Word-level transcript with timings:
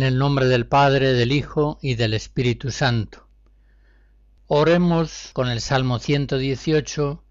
En 0.00 0.06
el 0.06 0.16
nombre 0.16 0.46
del 0.46 0.66
Padre, 0.66 1.12
del 1.12 1.30
Hijo 1.30 1.78
y 1.82 1.94
del 1.94 2.14
Espíritu 2.14 2.70
Santo. 2.70 3.28
Oremos 4.46 5.28
con 5.34 5.50
el 5.50 5.60
Salmo 5.60 5.98
118. 5.98 7.22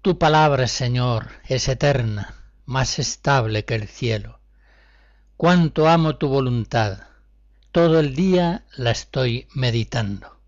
Tu 0.00 0.16
palabra, 0.16 0.68
Señor, 0.68 1.26
es 1.48 1.66
eterna, 1.66 2.52
más 2.66 3.00
estable 3.00 3.64
que 3.64 3.74
el 3.74 3.88
cielo. 3.88 4.38
Cuánto 5.36 5.88
amo 5.88 6.18
tu 6.18 6.28
voluntad. 6.28 7.00
Todo 7.72 7.98
el 7.98 8.14
día 8.14 8.64
la 8.76 8.92
estoy 8.92 9.48
meditando. 9.52 10.38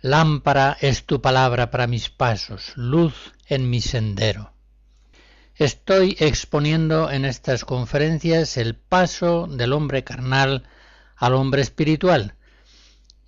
Lámpara 0.00 0.76
es 0.80 1.06
tu 1.06 1.22
palabra 1.22 1.70
para 1.70 1.86
mis 1.86 2.10
pasos, 2.10 2.72
luz 2.74 3.34
en 3.46 3.70
mi 3.70 3.80
sendero. 3.80 4.52
Estoy 5.56 6.16
exponiendo 6.18 7.10
en 7.10 7.26
estas 7.26 7.66
conferencias 7.66 8.56
el 8.56 8.74
paso 8.74 9.46
del 9.46 9.74
hombre 9.74 10.02
carnal 10.02 10.66
al 11.14 11.34
hombre 11.34 11.60
espiritual 11.60 12.36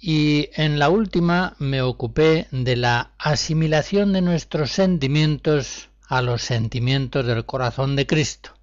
y 0.00 0.48
en 0.55 0.78
la 0.78 0.89
última 0.89 1.55
me 1.58 1.83
ocupé 1.83 2.48
de 2.50 2.77
la 2.77 3.12
asimilación 3.19 4.14
de 4.14 4.22
nuestros 4.22 4.72
sentimientos 4.72 5.91
a 6.08 6.22
los 6.22 6.41
sentimientos 6.41 7.27
del 7.27 7.44
corazón 7.44 7.94
de 7.94 8.06
Cristo. 8.06 8.55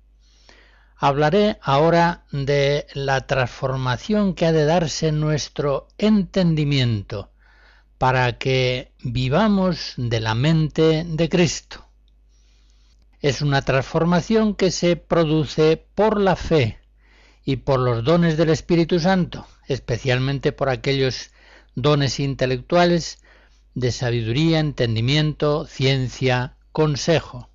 Hablaré 0.98 1.60
ahora 1.62 2.26
de 2.32 2.88
la 2.94 3.28
transformación 3.28 4.34
que 4.34 4.48
ha 4.48 4.52
de 4.52 4.66
darse 4.66 5.10
en 5.10 5.20
nuestro 5.20 5.88
entendimiento 6.00 7.32
para 8.00 8.40
que 8.40 8.92
vivamos 9.04 9.94
de 9.98 10.20
la 10.20 10.34
mente 10.34 11.04
de 11.06 11.30
Cristo 11.30 11.91
es 13.22 13.42
una 13.42 13.62
transformación 13.62 14.56
que 14.56 14.72
se 14.72 14.96
produce 14.96 15.78
por 15.78 16.20
la 16.20 16.36
fe 16.36 16.80
y 17.46 17.58
por 17.58 17.80
los 17.80 18.04
dones 18.04 18.36
del 18.36 18.50
Espíritu 18.50 19.00
Santo, 19.00 19.46
especialmente 19.68 20.52
por 20.52 20.70
aquellos 20.70 21.32
dones 21.76 22.20
intelectuales 22.20 23.20
de 23.76 23.92
sabiduría, 23.92 24.60
entendimiento, 24.60 25.66
ciencia, 25.66 26.58
consejo. 26.72 27.50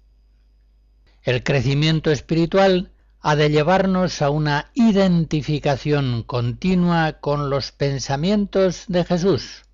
El 1.23 1.43
crecimiento 1.43 2.11
espiritual 2.11 2.93
ha 3.21 3.35
de 3.35 3.51
llevarnos 3.51 4.23
a 4.23 4.31
una 4.31 4.71
identificación 4.75 6.23
continua 6.23 7.15
con 7.15 7.51
los 7.51 7.73
pensamientos 7.73 8.85
de 8.87 9.05
Jesús, 9.05 9.65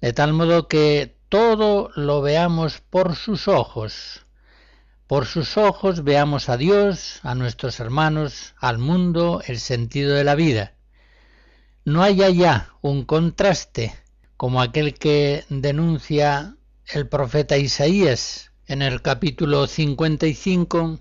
de 0.00 0.14
tal 0.14 0.32
modo 0.32 0.66
que 0.66 1.18
todo 1.28 1.90
lo 1.94 2.22
veamos 2.22 2.80
por 2.80 3.16
sus 3.16 3.48
ojos, 3.48 4.25
por 5.06 5.26
sus 5.26 5.56
ojos 5.56 6.02
veamos 6.02 6.48
a 6.48 6.56
Dios, 6.56 7.20
a 7.22 7.34
nuestros 7.36 7.78
hermanos, 7.78 8.54
al 8.58 8.78
mundo, 8.78 9.40
el 9.46 9.60
sentido 9.60 10.14
de 10.14 10.24
la 10.24 10.34
vida. 10.34 10.74
No 11.84 12.02
hay 12.02 12.24
allá 12.24 12.70
un 12.80 13.04
contraste 13.04 13.94
como 14.36 14.60
aquel 14.60 14.94
que 14.94 15.44
denuncia 15.48 16.56
el 16.86 17.08
profeta 17.08 17.56
Isaías 17.56 18.50
en 18.66 18.82
el 18.82 19.00
capítulo 19.00 19.68
55. 19.68 20.98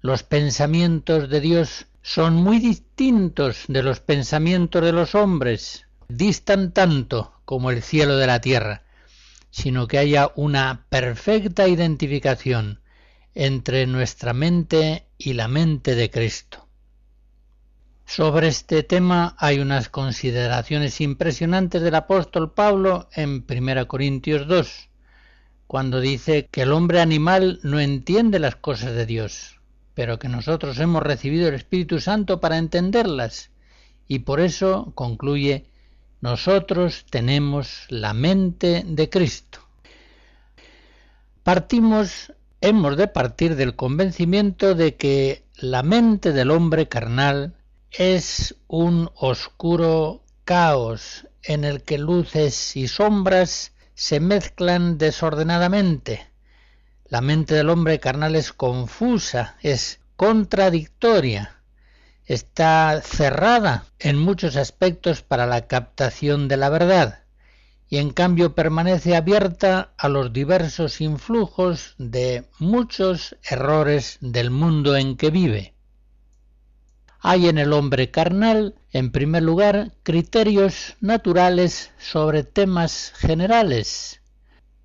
Los 0.00 0.24
pensamientos 0.24 1.28
de 1.30 1.40
Dios 1.40 1.86
son 2.02 2.34
muy 2.34 2.58
distintos 2.58 3.64
de 3.68 3.84
los 3.84 4.00
pensamientos 4.00 4.82
de 4.82 4.92
los 4.92 5.14
hombres, 5.14 5.86
distan 6.08 6.72
tanto 6.72 7.32
como 7.44 7.70
el 7.70 7.82
cielo 7.82 8.16
de 8.16 8.26
la 8.26 8.40
tierra, 8.40 8.82
sino 9.50 9.86
que 9.86 9.98
haya 9.98 10.32
una 10.34 10.86
perfecta 10.90 11.68
identificación 11.68 12.80
entre 13.34 13.86
nuestra 13.86 14.32
mente 14.32 15.06
y 15.18 15.32
la 15.32 15.48
mente 15.48 15.94
de 15.94 16.10
Cristo. 16.10 16.68
Sobre 18.06 18.48
este 18.48 18.82
tema 18.82 19.34
hay 19.38 19.58
unas 19.58 19.88
consideraciones 19.88 21.00
impresionantes 21.00 21.82
del 21.82 21.94
apóstol 21.94 22.52
Pablo 22.52 23.08
en 23.12 23.44
1 23.48 23.88
Corintios 23.88 24.46
2, 24.46 24.88
cuando 25.66 26.00
dice 26.00 26.48
que 26.50 26.62
el 26.62 26.72
hombre 26.72 27.00
animal 27.00 27.60
no 27.62 27.80
entiende 27.80 28.38
las 28.38 28.56
cosas 28.56 28.92
de 28.92 29.06
Dios, 29.06 29.58
pero 29.94 30.18
que 30.18 30.28
nosotros 30.28 30.78
hemos 30.78 31.02
recibido 31.02 31.48
el 31.48 31.54
Espíritu 31.54 31.98
Santo 31.98 32.40
para 32.40 32.58
entenderlas, 32.58 33.50
y 34.06 34.20
por 34.20 34.40
eso 34.40 34.92
concluye, 34.94 35.66
nosotros 36.20 37.06
tenemos 37.10 37.86
la 37.88 38.12
mente 38.12 38.84
de 38.86 39.08
Cristo. 39.08 39.60
Partimos 41.42 42.32
hemos 42.64 42.96
de 42.96 43.08
partir 43.08 43.56
del 43.56 43.76
convencimiento 43.76 44.74
de 44.74 44.96
que 44.96 45.44
la 45.54 45.82
mente 45.82 46.32
del 46.32 46.50
hombre 46.50 46.88
carnal 46.88 47.52
es 47.90 48.56
un 48.68 49.10
oscuro 49.16 50.24
caos 50.46 51.28
en 51.42 51.64
el 51.64 51.82
que 51.82 51.98
luces 51.98 52.74
y 52.74 52.88
sombras 52.88 53.72
se 53.92 54.18
mezclan 54.18 54.96
desordenadamente. 54.96 56.26
La 57.04 57.20
mente 57.20 57.54
del 57.54 57.68
hombre 57.68 58.00
carnal 58.00 58.34
es 58.34 58.54
confusa, 58.54 59.56
es 59.60 60.00
contradictoria, 60.16 61.60
está 62.24 63.02
cerrada 63.02 63.84
en 63.98 64.16
muchos 64.16 64.56
aspectos 64.56 65.20
para 65.20 65.44
la 65.44 65.66
captación 65.66 66.48
de 66.48 66.56
la 66.56 66.70
verdad 66.70 67.23
y 67.94 67.98
en 67.98 68.10
cambio 68.10 68.56
permanece 68.56 69.14
abierta 69.14 69.92
a 69.96 70.08
los 70.08 70.32
diversos 70.32 71.00
influjos 71.00 71.94
de 71.96 72.44
muchos 72.58 73.36
errores 73.48 74.18
del 74.20 74.50
mundo 74.50 74.96
en 74.96 75.16
que 75.16 75.30
vive. 75.30 75.74
Hay 77.20 77.46
en 77.46 77.56
el 77.56 77.72
hombre 77.72 78.10
carnal, 78.10 78.74
en 78.90 79.12
primer 79.12 79.44
lugar, 79.44 79.92
criterios 80.02 80.96
naturales 81.00 81.92
sobre 82.00 82.42
temas 82.42 83.12
generales, 83.14 84.20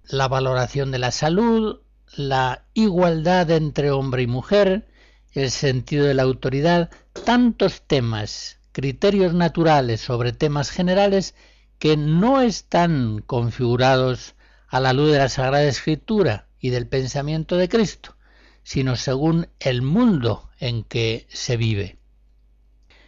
la 0.07 0.27
valoración 0.27 0.91
de 0.91 0.99
la 0.99 1.09
salud, 1.09 1.79
la 2.15 2.65
igualdad 2.75 3.49
entre 3.49 3.89
hombre 3.89 4.21
y 4.21 4.27
mujer, 4.27 4.87
el 5.31 5.49
sentido 5.49 6.05
de 6.05 6.13
la 6.13 6.21
autoridad, 6.21 6.91
tantos 7.25 7.81
temas, 7.87 8.59
criterios 8.71 9.33
naturales 9.33 9.99
sobre 9.99 10.31
temas 10.31 10.69
generales 10.69 11.33
que 11.79 11.95
no 11.95 12.41
están 12.41 13.23
configurados 13.25 14.35
a 14.67 14.81
la 14.81 14.91
luz 14.91 15.11
de 15.11 15.17
la 15.17 15.29
Sagrada 15.29 15.63
Escritura 15.63 16.47
y 16.59 16.69
del 16.69 16.87
pensamiento 16.87 17.55
de 17.55 17.69
Cristo, 17.69 18.17
sino 18.63 18.97
según 18.97 19.47
el 19.59 19.81
mundo 19.81 20.49
en 20.59 20.83
que 20.83 21.25
se 21.29 21.55
vive. 21.55 21.97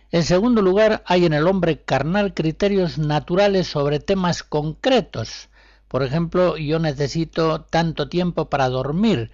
En 0.10 0.24
segundo 0.24 0.62
lugar, 0.62 1.04
hay 1.06 1.26
en 1.26 1.34
el 1.34 1.48
hombre 1.48 1.84
carnal 1.84 2.34
criterios 2.34 2.98
naturales 2.98 3.68
sobre 3.68 4.00
temas 4.00 4.42
concretos. 4.42 5.50
Por 5.90 6.04
ejemplo, 6.04 6.58
yo 6.58 6.80
necesito 6.80 7.64
tanto 7.66 8.08
tiempo 8.08 8.50
para 8.50 8.70
dormir. 8.70 9.32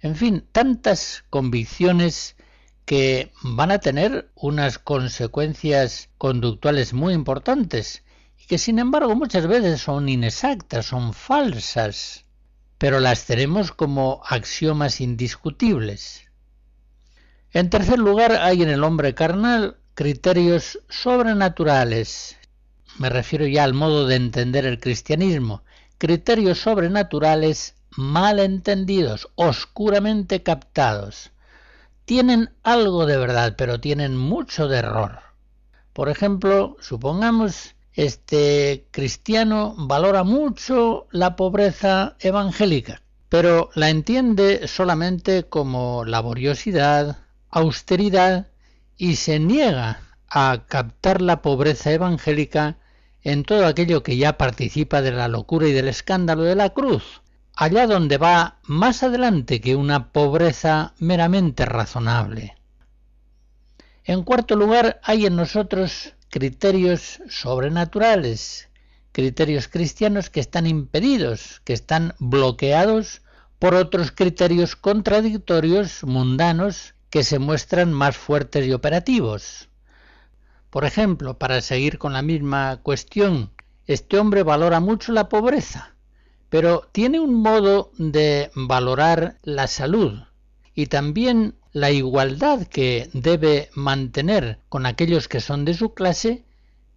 En 0.00 0.16
fin, 0.16 0.44
tantas 0.50 1.24
convicciones 1.30 2.36
que 2.84 3.32
van 3.42 3.70
a 3.70 3.78
tener 3.78 4.30
unas 4.34 4.78
consecuencias 4.78 6.08
conductuales 6.18 6.92
muy 6.92 7.14
importantes 7.14 8.01
que 8.46 8.58
sin 8.58 8.78
embargo 8.78 9.14
muchas 9.14 9.46
veces 9.46 9.80
son 9.80 10.08
inexactas, 10.08 10.86
son 10.86 11.14
falsas, 11.14 12.24
pero 12.78 13.00
las 13.00 13.26
tenemos 13.26 13.72
como 13.72 14.22
axiomas 14.26 15.00
indiscutibles. 15.00 16.28
En 17.52 17.70
tercer 17.70 17.98
lugar, 17.98 18.32
hay 18.32 18.62
en 18.62 18.70
el 18.70 18.82
hombre 18.82 19.14
carnal 19.14 19.76
criterios 19.94 20.80
sobrenaturales. 20.88 22.38
Me 22.98 23.10
refiero 23.10 23.46
ya 23.46 23.64
al 23.64 23.74
modo 23.74 24.06
de 24.06 24.16
entender 24.16 24.64
el 24.64 24.80
cristianismo. 24.80 25.62
Criterios 25.98 26.60
sobrenaturales 26.60 27.74
mal 27.90 28.38
entendidos, 28.38 29.28
oscuramente 29.34 30.42
captados. 30.42 31.30
Tienen 32.04 32.50
algo 32.62 33.06
de 33.06 33.18
verdad, 33.18 33.54
pero 33.56 33.80
tienen 33.80 34.16
mucho 34.16 34.66
de 34.66 34.78
error. 34.78 35.20
Por 35.92 36.08
ejemplo, 36.08 36.76
supongamos 36.80 37.74
este 37.94 38.86
cristiano 38.90 39.74
valora 39.76 40.24
mucho 40.24 41.06
la 41.10 41.36
pobreza 41.36 42.16
evangélica, 42.20 43.02
pero 43.28 43.70
la 43.74 43.90
entiende 43.90 44.66
solamente 44.66 45.44
como 45.44 46.04
laboriosidad, 46.04 47.18
austeridad 47.50 48.48
y 48.96 49.16
se 49.16 49.38
niega 49.38 50.00
a 50.28 50.64
captar 50.66 51.20
la 51.20 51.42
pobreza 51.42 51.92
evangélica 51.92 52.78
en 53.22 53.44
todo 53.44 53.66
aquello 53.66 54.02
que 54.02 54.16
ya 54.16 54.38
participa 54.38 55.02
de 55.02 55.12
la 55.12 55.28
locura 55.28 55.68
y 55.68 55.72
del 55.72 55.88
escándalo 55.88 56.42
de 56.42 56.56
la 56.56 56.70
cruz, 56.70 57.22
allá 57.54 57.86
donde 57.86 58.18
va 58.18 58.58
más 58.62 59.02
adelante 59.02 59.60
que 59.60 59.76
una 59.76 60.12
pobreza 60.12 60.94
meramente 60.98 61.66
razonable. 61.66 62.56
En 64.04 64.24
cuarto 64.24 64.56
lugar, 64.56 65.00
hay 65.04 65.26
en 65.26 65.36
nosotros 65.36 66.14
criterios 66.32 67.20
sobrenaturales, 67.28 68.70
criterios 69.12 69.68
cristianos 69.68 70.30
que 70.30 70.40
están 70.40 70.66
impedidos, 70.66 71.60
que 71.62 71.74
están 71.74 72.14
bloqueados 72.20 73.20
por 73.58 73.74
otros 73.74 74.12
criterios 74.12 74.74
contradictorios, 74.74 76.02
mundanos, 76.04 76.94
que 77.10 77.22
se 77.22 77.38
muestran 77.38 77.92
más 77.92 78.16
fuertes 78.16 78.66
y 78.66 78.72
operativos. 78.72 79.68
Por 80.70 80.86
ejemplo, 80.86 81.36
para 81.36 81.60
seguir 81.60 81.98
con 81.98 82.14
la 82.14 82.22
misma 82.22 82.78
cuestión, 82.82 83.50
este 83.86 84.18
hombre 84.18 84.42
valora 84.42 84.80
mucho 84.80 85.12
la 85.12 85.28
pobreza, 85.28 85.94
pero 86.48 86.88
tiene 86.92 87.20
un 87.20 87.34
modo 87.34 87.92
de 87.98 88.50
valorar 88.54 89.36
la 89.42 89.66
salud 89.66 90.22
y 90.74 90.86
también 90.86 91.56
la 91.72 91.90
igualdad 91.90 92.66
que 92.66 93.08
debe 93.14 93.70
mantener 93.74 94.58
con 94.68 94.86
aquellos 94.86 95.28
que 95.28 95.40
son 95.40 95.64
de 95.64 95.74
su 95.74 95.94
clase, 95.94 96.44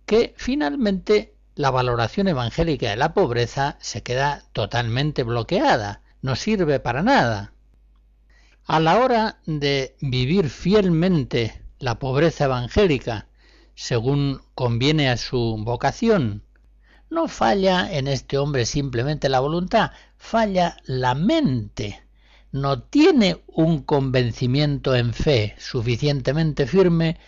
que 0.05 0.33
finalmente 0.37 1.33
la 1.55 1.71
valoración 1.71 2.27
evangélica 2.27 2.89
de 2.89 2.97
la 2.97 3.13
pobreza 3.13 3.77
se 3.79 4.03
queda 4.03 4.43
totalmente 4.51 5.23
bloqueada, 5.23 6.01
no 6.21 6.35
sirve 6.35 6.79
para 6.79 7.03
nada. 7.03 7.53
A 8.65 8.79
la 8.79 8.99
hora 8.99 9.37
de 9.45 9.95
vivir 10.01 10.49
fielmente 10.49 11.61
la 11.79 11.99
pobreza 11.99 12.45
evangélica, 12.45 13.27
según 13.75 14.41
conviene 14.55 15.09
a 15.09 15.17
su 15.17 15.55
vocación, 15.59 16.43
no 17.09 17.27
falla 17.27 17.93
en 17.93 18.07
este 18.07 18.37
hombre 18.37 18.65
simplemente 18.65 19.29
la 19.29 19.39
voluntad, 19.39 19.91
falla 20.17 20.77
la 20.85 21.15
mente. 21.15 22.04
No 22.55 22.83
tiene 22.83 23.43
un 23.47 23.81
convencimiento 23.81 24.95
en 24.95 25.13
fe 25.13 25.55
suficientemente 25.57 26.65
firme 26.65 27.19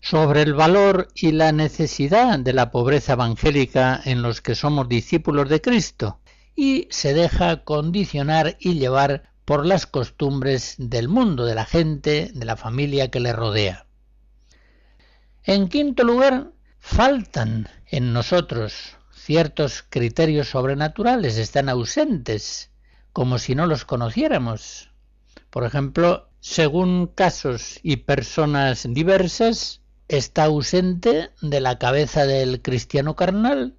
sobre 0.00 0.42
el 0.42 0.54
valor 0.54 1.08
y 1.12 1.32
la 1.32 1.50
necesidad 1.50 2.38
de 2.38 2.52
la 2.52 2.70
pobreza 2.70 3.14
evangélica 3.14 4.00
en 4.04 4.22
los 4.22 4.40
que 4.40 4.54
somos 4.54 4.88
discípulos 4.88 5.48
de 5.48 5.60
Cristo 5.60 6.20
y 6.54 6.86
se 6.92 7.14
deja 7.14 7.64
condicionar 7.64 8.58
y 8.60 8.74
llevar 8.74 9.32
por 9.44 9.66
las 9.66 9.88
costumbres 9.88 10.76
del 10.78 11.08
mundo, 11.08 11.46
de 11.46 11.56
la 11.56 11.64
gente, 11.64 12.30
de 12.32 12.44
la 12.44 12.56
familia 12.56 13.10
que 13.10 13.18
le 13.18 13.32
rodea. 13.32 13.86
En 15.42 15.68
quinto 15.68 16.04
lugar, 16.04 16.52
faltan 16.78 17.68
en 17.86 18.12
nosotros 18.12 18.96
ciertos 19.10 19.82
criterios 19.82 20.50
sobrenaturales, 20.50 21.38
están 21.38 21.68
ausentes, 21.68 22.70
como 23.16 23.38
si 23.38 23.54
no 23.54 23.64
los 23.64 23.86
conociéramos. 23.86 24.90
Por 25.48 25.64
ejemplo, 25.64 26.28
según 26.40 27.06
casos 27.06 27.80
y 27.82 27.96
personas 27.96 28.86
diversas, 28.90 29.80
está 30.06 30.44
ausente 30.44 31.30
de 31.40 31.60
la 31.60 31.78
cabeza 31.78 32.26
del 32.26 32.60
cristiano 32.60 33.16
carnal 33.16 33.74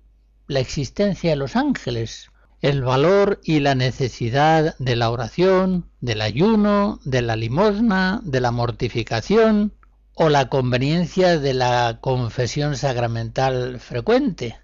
la 0.47 0.59
existencia 0.59 1.29
de 1.29 1.35
los 1.35 1.55
ángeles, 1.55 2.31
el 2.61 2.81
valor 2.81 3.39
y 3.43 3.59
la 3.59 3.75
necesidad 3.75 4.75
de 4.79 4.95
la 4.95 5.11
oración, 5.11 5.87
del 6.01 6.21
ayuno, 6.21 6.99
de 7.05 7.21
la 7.21 7.35
limosna, 7.35 8.21
de 8.23 8.41
la 8.41 8.49
mortificación 8.49 9.71
o 10.15 10.29
la 10.29 10.49
conveniencia 10.49 11.37
de 11.37 11.53
la 11.53 11.99
confesión 12.01 12.75
sacramental 12.75 13.79
frecuente. 13.79 14.57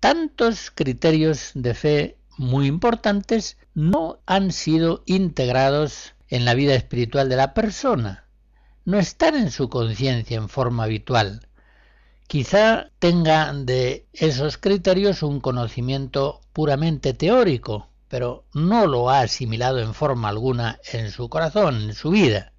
Tantos 0.00 0.72
criterios 0.74 1.52
de 1.54 1.74
fe 1.74 2.17
muy 2.38 2.66
importantes 2.66 3.58
no 3.74 4.20
han 4.26 4.52
sido 4.52 5.02
integrados 5.06 6.14
en 6.28 6.44
la 6.44 6.54
vida 6.54 6.74
espiritual 6.74 7.28
de 7.28 7.36
la 7.36 7.52
persona 7.52 8.28
no 8.88 8.98
están 8.98 9.34
en 9.34 9.50
su 9.50 9.68
conciencia 9.68 10.38
en 10.38 10.48
forma 10.48 10.84
habitual. 10.84 11.46
Quizá 12.26 12.88
tenga 12.98 13.52
de 13.52 14.06
esos 14.14 14.56
criterios 14.56 15.22
un 15.22 15.40
conocimiento 15.40 16.40
puramente 16.54 17.12
teórico, 17.12 17.90
pero 18.08 18.46
no 18.54 18.86
lo 18.86 19.10
ha 19.10 19.20
asimilado 19.20 19.80
en 19.80 19.92
forma 19.92 20.30
alguna 20.30 20.80
en 20.90 21.10
su 21.10 21.28
corazón, 21.28 21.82
en 21.82 21.92
su 21.92 22.08
vida. 22.08 22.54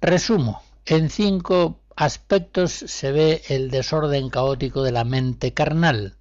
Resumo, 0.00 0.60
en 0.84 1.10
cinco 1.10 1.78
aspectos 1.94 2.72
se 2.72 3.12
ve 3.12 3.42
el 3.48 3.70
desorden 3.70 4.30
caótico 4.30 4.82
de 4.82 4.90
la 4.90 5.04
mente 5.04 5.54
carnal. 5.54 6.15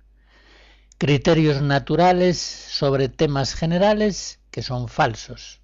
Criterios 0.97 1.61
naturales 1.61 2.37
sobre 2.37 3.09
temas 3.09 3.53
generales 3.53 4.39
que 4.51 4.61
son 4.61 4.87
falsos 4.87 5.61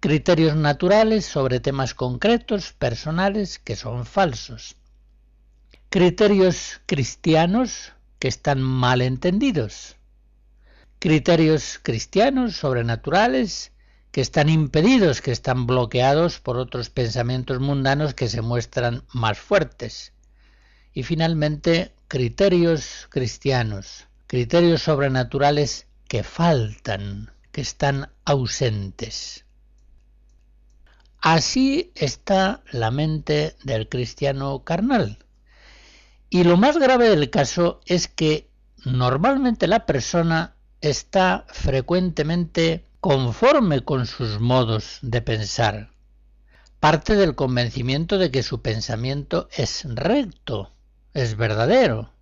criterios 0.00 0.54
naturales 0.54 1.26
sobre 1.26 1.58
temas 1.60 1.94
concretos, 1.94 2.72
personales, 2.72 3.58
que 3.58 3.74
son 3.74 4.06
falsos. 4.06 4.76
Criterios 5.90 6.80
cristianos 6.86 7.92
que 8.18 8.28
están 8.28 8.62
mal 8.62 9.02
entendidos. 9.02 9.96
Criterios 11.00 11.80
cristianos 11.82 12.56
sobrenaturales 12.56 13.72
que 14.12 14.20
están 14.20 14.48
impedidos, 14.48 15.20
que 15.20 15.32
están 15.32 15.66
bloqueados 15.66 16.40
por 16.40 16.56
otros 16.56 16.90
pensamientos 16.90 17.60
mundanos 17.60 18.14
que 18.14 18.28
se 18.28 18.40
muestran 18.40 19.02
más 19.12 19.38
fuertes. 19.38 20.12
Y 20.92 21.02
finalmente, 21.02 21.92
criterios 22.08 23.06
cristianos, 23.10 24.07
criterios 24.28 24.82
sobrenaturales 24.82 25.86
que 26.06 26.22
faltan, 26.22 27.32
que 27.50 27.62
están 27.62 28.10
ausentes. 28.24 29.46
Así 31.20 31.90
está 31.96 32.62
la 32.70 32.90
mente 32.90 33.56
del 33.64 33.88
cristiano 33.88 34.62
carnal. 34.64 35.18
Y 36.30 36.44
lo 36.44 36.58
más 36.58 36.76
grave 36.76 37.08
del 37.08 37.30
caso 37.30 37.80
es 37.86 38.06
que 38.06 38.50
normalmente 38.84 39.66
la 39.66 39.86
persona 39.86 40.54
está 40.82 41.46
frecuentemente 41.48 42.84
conforme 43.00 43.82
con 43.82 44.06
sus 44.06 44.40
modos 44.40 44.98
de 45.00 45.22
pensar. 45.22 45.90
Parte 46.80 47.16
del 47.16 47.34
convencimiento 47.34 48.18
de 48.18 48.30
que 48.30 48.42
su 48.42 48.60
pensamiento 48.60 49.48
es 49.56 49.84
recto, 49.88 50.74
es 51.14 51.36
verdadero. 51.36 52.12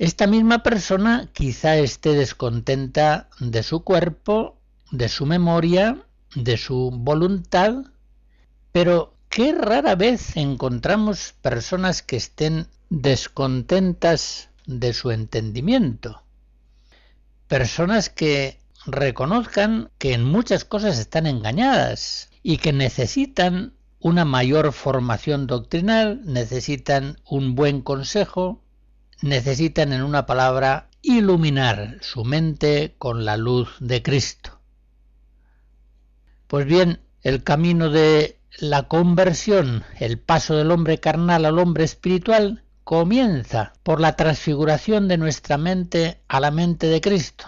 Esta 0.00 0.26
misma 0.26 0.62
persona 0.62 1.28
quizá 1.34 1.76
esté 1.76 2.14
descontenta 2.14 3.28
de 3.38 3.62
su 3.62 3.84
cuerpo, 3.84 4.56
de 4.90 5.10
su 5.10 5.26
memoria 5.26 6.06
de 6.34 6.56
su 6.56 6.90
voluntad, 6.90 7.84
pero 8.72 9.12
qué 9.28 9.52
rara 9.52 9.96
vez 9.96 10.38
encontramos 10.38 11.34
personas 11.42 12.00
que 12.00 12.16
estén 12.16 12.66
descontentas 12.88 14.48
de 14.64 14.94
su 14.94 15.10
entendimiento, 15.10 16.22
personas 17.46 18.08
que 18.08 18.58
reconozcan 18.86 19.90
que 19.98 20.14
en 20.14 20.24
muchas 20.24 20.64
cosas 20.64 20.98
están 20.98 21.26
engañadas 21.26 22.30
y 22.42 22.56
que 22.56 22.72
necesitan 22.72 23.74
una 23.98 24.24
mayor 24.24 24.72
formación 24.72 25.46
doctrinal, 25.46 26.22
necesitan 26.24 27.18
un 27.28 27.54
buen 27.54 27.82
consejo, 27.82 28.62
necesitan 29.22 29.92
en 29.92 30.02
una 30.02 30.26
palabra 30.26 30.88
iluminar 31.02 31.98
su 32.00 32.24
mente 32.24 32.94
con 32.98 33.24
la 33.24 33.36
luz 33.36 33.68
de 33.80 34.02
Cristo. 34.02 34.60
Pues 36.46 36.66
bien, 36.66 37.00
el 37.22 37.42
camino 37.42 37.90
de 37.90 38.38
la 38.58 38.88
conversión, 38.88 39.84
el 39.98 40.18
paso 40.18 40.56
del 40.56 40.70
hombre 40.70 40.98
carnal 40.98 41.44
al 41.44 41.58
hombre 41.58 41.84
espiritual, 41.84 42.64
comienza 42.84 43.72
por 43.82 44.00
la 44.00 44.16
transfiguración 44.16 45.06
de 45.06 45.18
nuestra 45.18 45.58
mente 45.58 46.20
a 46.28 46.40
la 46.40 46.50
mente 46.50 46.88
de 46.88 47.00
Cristo. 47.00 47.46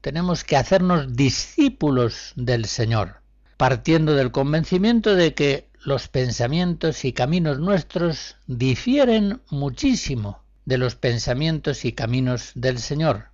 Tenemos 0.00 0.44
que 0.44 0.56
hacernos 0.56 1.16
discípulos 1.16 2.32
del 2.36 2.66
Señor, 2.66 3.22
partiendo 3.56 4.14
del 4.14 4.30
convencimiento 4.30 5.14
de 5.14 5.34
que 5.34 5.68
los 5.84 6.08
pensamientos 6.08 7.04
y 7.04 7.12
caminos 7.12 7.58
nuestros 7.58 8.36
difieren 8.46 9.40
muchísimo 9.50 10.42
de 10.64 10.78
los 10.78 10.94
pensamientos 10.96 11.84
y 11.84 11.92
caminos 11.92 12.52
del 12.54 12.78
Señor. 12.78 13.30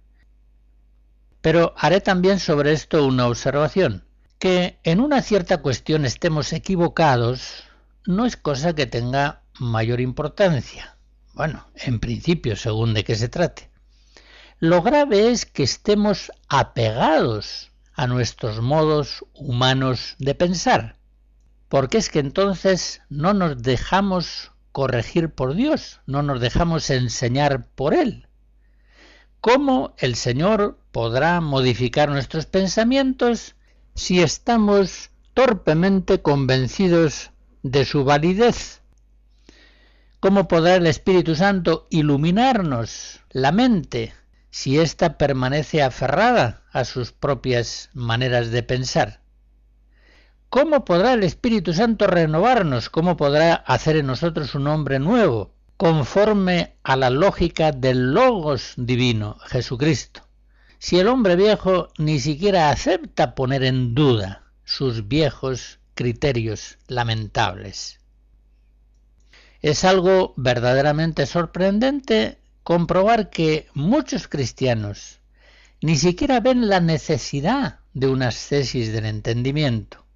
Pero 1.40 1.74
haré 1.76 2.00
también 2.00 2.40
sobre 2.40 2.72
esto 2.72 3.06
una 3.06 3.26
observación 3.26 4.04
que 4.38 4.78
en 4.84 5.00
una 5.00 5.22
cierta 5.22 5.58
cuestión 5.58 6.04
estemos 6.04 6.52
equivocados 6.52 7.64
no 8.06 8.24
es 8.24 8.36
cosa 8.36 8.74
que 8.74 8.86
tenga 8.86 9.42
mayor 9.58 10.00
importancia. 10.00 10.96
Bueno, 11.34 11.68
en 11.74 12.00
principio, 12.00 12.56
según 12.56 12.94
de 12.94 13.04
qué 13.04 13.16
se 13.16 13.28
trate. 13.28 13.70
Lo 14.60 14.82
grave 14.82 15.30
es 15.30 15.46
que 15.46 15.62
estemos 15.62 16.32
apegados 16.48 17.70
a 17.94 18.06
nuestros 18.06 18.60
modos 18.60 19.24
humanos 19.34 20.14
de 20.18 20.34
pensar, 20.34 20.96
porque 21.68 21.98
es 21.98 22.08
que 22.08 22.20
entonces 22.20 23.02
no 23.08 23.34
nos 23.34 23.62
dejamos 23.62 24.52
corregir 24.72 25.30
por 25.30 25.54
Dios, 25.54 26.00
no 26.06 26.22
nos 26.22 26.40
dejamos 26.40 26.88
enseñar 26.90 27.66
por 27.74 27.94
Él. 27.94 28.28
¿Cómo 29.40 29.94
el 29.98 30.16
Señor 30.16 30.78
podrá 30.90 31.40
modificar 31.40 32.08
nuestros 32.08 32.46
pensamientos 32.46 33.54
si 33.94 34.20
estamos 34.20 35.10
torpemente 35.34 36.22
convencidos 36.22 37.30
de 37.62 37.84
su 37.84 38.04
validez? 38.04 38.82
¿Cómo 40.20 40.48
podrá 40.48 40.74
el 40.74 40.86
Espíritu 40.88 41.36
Santo 41.36 41.86
iluminarnos 41.90 43.20
la 43.30 43.52
mente 43.52 44.12
si 44.50 44.78
ésta 44.78 45.16
permanece 45.16 45.82
aferrada 45.82 46.64
a 46.72 46.84
sus 46.84 47.12
propias 47.12 47.90
maneras 47.94 48.50
de 48.50 48.64
pensar? 48.64 49.20
¿Cómo 50.50 50.82
podrá 50.86 51.12
el 51.12 51.24
Espíritu 51.24 51.74
Santo 51.74 52.06
renovarnos? 52.06 52.88
¿Cómo 52.88 53.18
podrá 53.18 53.52
hacer 53.52 53.96
en 53.96 54.06
nosotros 54.06 54.54
un 54.54 54.66
hombre 54.66 54.98
nuevo, 54.98 55.52
conforme 55.76 56.74
a 56.82 56.96
la 56.96 57.10
lógica 57.10 57.70
del 57.70 58.14
Logos 58.14 58.72
divino, 58.78 59.36
Jesucristo? 59.44 60.22
Si 60.78 60.98
el 60.98 61.08
hombre 61.08 61.36
viejo 61.36 61.88
ni 61.98 62.18
siquiera 62.18 62.70
acepta 62.70 63.34
poner 63.34 63.62
en 63.62 63.94
duda 63.94 64.44
sus 64.64 65.06
viejos 65.06 65.80
criterios 65.94 66.78
lamentables. 66.86 68.00
Es 69.60 69.84
algo 69.84 70.32
verdaderamente 70.38 71.26
sorprendente 71.26 72.38
comprobar 72.62 73.28
que 73.28 73.66
muchos 73.74 74.28
cristianos 74.28 75.20
ni 75.82 75.96
siquiera 75.96 76.40
ven 76.40 76.68
la 76.68 76.80
necesidad 76.80 77.80
de 77.92 78.06
unas 78.06 78.48
tesis 78.48 78.92
del 78.94 79.04
entendimiento. 79.04 80.07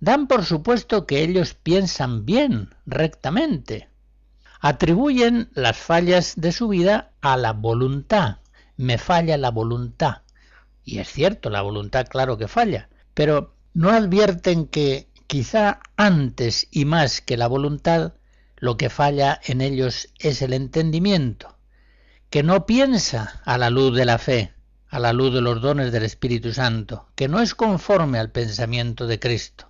Dan 0.00 0.26
por 0.26 0.46
supuesto 0.46 1.06
que 1.06 1.22
ellos 1.22 1.54
piensan 1.54 2.24
bien, 2.24 2.74
rectamente. 2.86 3.90
Atribuyen 4.60 5.50
las 5.54 5.76
fallas 5.76 6.34
de 6.36 6.52
su 6.52 6.68
vida 6.68 7.12
a 7.20 7.36
la 7.36 7.52
voluntad. 7.52 8.38
Me 8.76 8.96
falla 8.96 9.36
la 9.36 9.50
voluntad. 9.50 10.22
Y 10.84 10.98
es 10.98 11.08
cierto, 11.08 11.50
la 11.50 11.60
voluntad 11.60 12.06
claro 12.08 12.38
que 12.38 12.48
falla, 12.48 12.88
pero 13.12 13.54
no 13.74 13.90
advierten 13.90 14.66
que 14.66 15.08
quizá 15.26 15.80
antes 15.96 16.66
y 16.70 16.86
más 16.86 17.20
que 17.20 17.36
la 17.36 17.46
voluntad 17.46 18.14
lo 18.56 18.76
que 18.76 18.90
falla 18.90 19.40
en 19.44 19.60
ellos 19.60 20.08
es 20.18 20.42
el 20.42 20.52
entendimiento, 20.52 21.56
que 22.30 22.42
no 22.42 22.66
piensa 22.66 23.40
a 23.44 23.56
la 23.56 23.70
luz 23.70 23.96
de 23.96 24.04
la 24.04 24.18
fe, 24.18 24.54
a 24.88 24.98
la 24.98 25.12
luz 25.12 25.32
de 25.32 25.40
los 25.40 25.62
dones 25.62 25.92
del 25.92 26.04
Espíritu 26.04 26.52
Santo, 26.52 27.08
que 27.14 27.28
no 27.28 27.40
es 27.40 27.54
conforme 27.54 28.18
al 28.18 28.30
pensamiento 28.30 29.06
de 29.06 29.20
Cristo. 29.20 29.69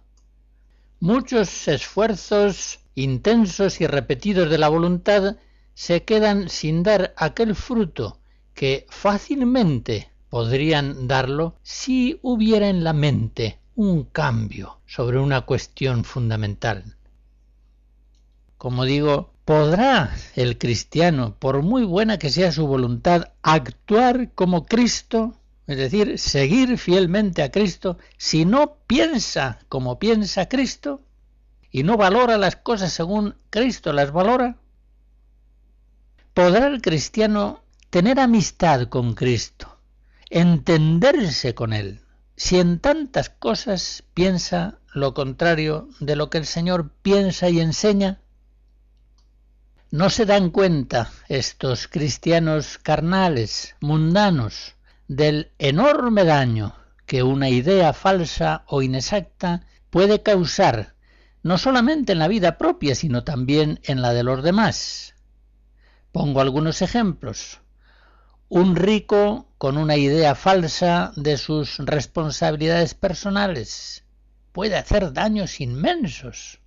Muchos 1.03 1.67
esfuerzos 1.67 2.81
intensos 2.95 3.81
y 3.81 3.87
repetidos 3.87 4.51
de 4.51 4.59
la 4.59 4.69
voluntad 4.69 5.39
se 5.73 6.05
quedan 6.05 6.51
sin 6.51 6.83
dar 6.83 7.15
aquel 7.17 7.55
fruto 7.55 8.21
que 8.53 8.85
fácilmente 8.91 10.11
podrían 10.29 11.09
darlo 11.09 11.57
si 11.63 12.19
hubiera 12.21 12.69
en 12.69 12.85
la 12.85 12.93
mente 12.93 13.59
un 13.77 14.05
cambio 14.05 14.81
sobre 14.85 15.19
una 15.19 15.41
cuestión 15.47 16.05
fundamental. 16.05 16.97
Como 18.59 18.85
digo, 18.85 19.33
¿podrá 19.47 20.15
el 20.37 20.59
cristiano, 20.59 21.35
por 21.39 21.63
muy 21.63 21.85
buena 21.85 22.19
que 22.19 22.29
sea 22.29 22.53
su 22.53 22.67
voluntad, 22.67 23.33
actuar 23.41 24.33
como 24.35 24.67
Cristo? 24.67 25.40
Es 25.71 25.77
decir, 25.77 26.19
seguir 26.19 26.79
fielmente 26.79 27.45
a 27.45 27.53
Cristo 27.53 27.97
si 28.17 28.45
no 28.45 28.79
piensa 28.89 29.61
como 29.69 30.01
piensa 30.01 30.49
Cristo 30.49 31.01
y 31.71 31.85
no 31.85 31.97
valora 31.97 32.39
las 32.39 32.57
cosas 32.57 32.93
según 32.93 33.37
Cristo 33.51 33.93
las 33.93 34.11
valora. 34.11 34.57
¿Podrá 36.35 36.67
el 36.67 36.83
cristiano 36.83 37.63
tener 37.89 38.19
amistad 38.19 38.89
con 38.89 39.15
Cristo, 39.15 39.79
entenderse 40.29 41.55
con 41.55 41.73
Él, 41.73 42.01
si 42.35 42.59
en 42.59 42.81
tantas 42.81 43.31
cosas 43.31 44.03
piensa 44.13 44.81
lo 44.93 45.15
contrario 45.15 45.89
de 46.01 46.17
lo 46.17 46.31
que 46.31 46.39
el 46.39 46.47
Señor 46.47 46.91
piensa 47.01 47.49
y 47.49 47.61
enseña? 47.61 48.19
No 49.93 50.11
se 50.11 50.27
dan 50.27 50.51
cuenta 50.51 51.13
estos 51.29 51.87
cristianos 51.87 52.77
carnales, 52.79 53.77
mundanos, 53.81 54.75
del 55.11 55.51
enorme 55.59 56.23
daño 56.25 56.77
que 57.05 57.25
una 57.25 57.49
idea 57.49 57.93
falsa 57.93 58.63
o 58.69 58.81
inexacta 58.81 59.67
puede 59.91 60.23
causar 60.23 60.95
no 61.43 61.59
solamente 61.59 62.13
en 62.13 62.21
la 62.21 62.29
vida 62.29 62.57
propia, 62.59 62.95
sino 62.95 63.25
también 63.25 63.81
en 63.83 64.03
la 64.03 64.13
de 64.13 64.23
los 64.23 64.45
demás. 64.45 65.17
Pongo 66.13 66.41
algunos 66.41 66.81
ejemplos. 66.81 67.61
Un 68.49 68.77
rico 68.77 69.49
con 69.59 69.79
una 69.79 69.97
idea 69.97 70.37
falsa 70.37 71.11
de 71.17 71.39
sus 71.39 71.79
responsabilidades 71.79 72.95
personales 72.95 74.05
puede 74.53 74.77
hacer 74.77 75.13
daños 75.13 75.61
inmensos. 75.61 76.61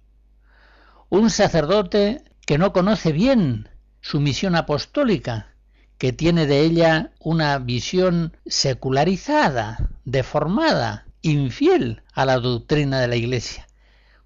Un 1.08 1.30
sacerdote 1.30 2.26
que 2.46 2.58
no 2.58 2.74
conoce 2.74 3.14
bien 3.14 3.70
su 4.02 4.20
misión 4.20 4.58
apostólica, 4.58 5.53
que 5.98 6.14
tiene 6.14 6.46
de 6.48 6.62
ella 6.62 7.12
una 7.20 7.58
visión 7.60 8.38
secularizada, 8.46 9.90
deformada, 10.06 11.06
infiel 11.22 12.04
a 12.14 12.26
la 12.26 12.40
doctrina 12.40 13.00
de 13.00 13.08
la 13.08 13.16
Iglesia. 13.16 13.68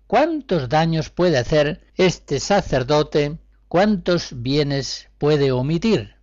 ¿Cuántos 0.07 0.69
daños 0.69 1.09
puede 1.09 1.37
hacer 1.37 1.85
este 1.95 2.39
sacerdote? 2.39 3.37
¿Cuántos 3.67 4.41
bienes 4.41 5.09
puede 5.17 5.51
omitir? 5.51 6.15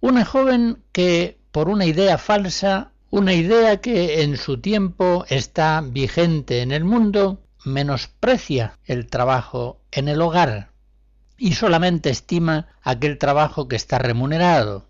Una 0.00 0.24
joven 0.24 0.82
que, 0.92 1.38
por 1.50 1.68
una 1.68 1.84
idea 1.84 2.18
falsa, 2.18 2.92
una 3.10 3.34
idea 3.34 3.80
que 3.80 4.22
en 4.22 4.36
su 4.36 4.60
tiempo 4.60 5.24
está 5.28 5.80
vigente 5.84 6.62
en 6.62 6.72
el 6.72 6.84
mundo, 6.84 7.42
menosprecia 7.64 8.78
el 8.84 9.08
trabajo 9.08 9.80
en 9.90 10.08
el 10.08 10.22
hogar 10.22 10.67
y 11.38 11.52
solamente 11.54 12.10
estima 12.10 12.66
aquel 12.82 13.16
trabajo 13.16 13.68
que 13.68 13.76
está 13.76 13.98
remunerado. 13.98 14.86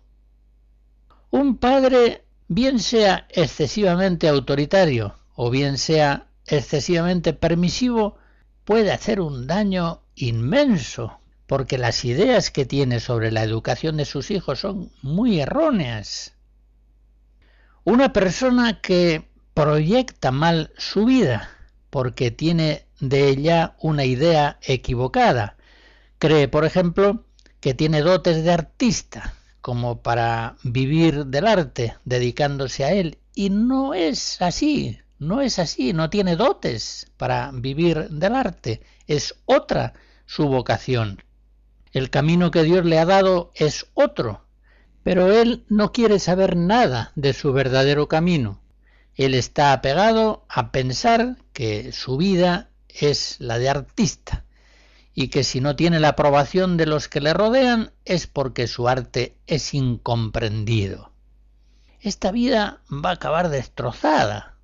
Un 1.29 1.57
padre, 1.57 2.23
bien 2.47 2.79
sea 2.79 3.27
excesivamente 3.29 4.27
autoritario 4.27 5.15
o 5.35 5.51
bien 5.51 5.77
sea 5.77 6.25
excesivamente 6.47 7.33
permisivo, 7.33 8.17
puede 8.65 8.91
hacer 8.91 9.21
un 9.21 9.47
daño 9.47 10.01
inmenso, 10.15 11.19
porque 11.45 11.77
las 11.77 12.03
ideas 12.03 12.51
que 12.51 12.65
tiene 12.65 12.99
sobre 12.99 13.31
la 13.31 13.43
educación 13.43 13.97
de 13.97 14.05
sus 14.05 14.31
hijos 14.31 14.59
son 14.59 14.91
muy 15.01 15.39
erróneas. 15.39 16.33
Una 17.83 18.11
persona 18.11 18.81
que 18.81 19.29
proyecta 19.53 20.31
mal 20.31 20.73
su 20.77 21.05
vida, 21.05 21.49
porque 21.89 22.31
tiene 22.31 22.85
de 22.99 23.29
ella 23.29 23.75
una 23.79 24.05
idea 24.05 24.57
equivocada. 24.61 25.55
Cree, 26.19 26.49
por 26.49 26.65
ejemplo, 26.65 27.23
que 27.61 27.73
tiene 27.73 28.01
dotes 28.01 28.43
de 28.43 28.51
artista, 28.51 29.35
como 29.61 30.01
para 30.01 30.57
vivir 30.63 31.27
del 31.27 31.47
arte, 31.47 31.95
dedicándose 32.03 32.83
a 32.83 32.91
él, 32.91 33.19
y 33.33 33.49
no 33.49 33.93
es 33.93 34.41
así, 34.41 34.99
no 35.17 35.39
es 35.39 35.59
así, 35.59 35.93
no 35.93 36.09
tiene 36.09 36.35
dotes 36.35 37.09
para 37.15 37.51
vivir 37.53 38.09
del 38.09 38.35
arte, 38.35 38.81
es 39.07 39.35
otra 39.45 39.93
su 40.25 40.49
vocación. 40.49 41.23
El 41.93 42.09
camino 42.09 42.51
que 42.51 42.63
Dios 42.63 42.83
le 42.83 42.99
ha 42.99 43.05
dado 43.05 43.53
es 43.55 43.85
otro, 43.93 44.45
pero 45.03 45.31
él 45.31 45.63
no 45.69 45.93
quiere 45.93 46.19
saber 46.19 46.57
nada 46.57 47.13
de 47.15 47.31
su 47.31 47.53
verdadero 47.53 48.09
camino. 48.09 48.59
Él 49.15 49.33
está 49.33 49.71
apegado 49.71 50.45
a 50.49 50.73
pensar 50.73 51.37
que 51.53 51.93
su 51.93 52.17
vida 52.17 52.71
es 52.89 53.37
la 53.39 53.57
de 53.57 53.69
artista 53.69 54.43
y 55.19 55.27
que 55.27 55.43
si 55.43 55.59
no 55.59 55.75
tiene 55.75 55.99
la 55.99 56.09
aprobación 56.09 56.77
de 56.77 56.85
los 56.85 57.09
que 57.09 57.19
le 57.19 57.33
rodean 57.33 57.91
es 58.05 58.25
porque 58.25 58.67
su 58.67 58.87
arte 58.87 59.35
es 59.47 59.73
incomprendido. 59.73 61.11
Esta 61.99 62.31
vida 62.31 62.79
va 62.89 63.09
a 63.09 63.13
acabar 63.15 63.49
destrozada. 63.49 64.55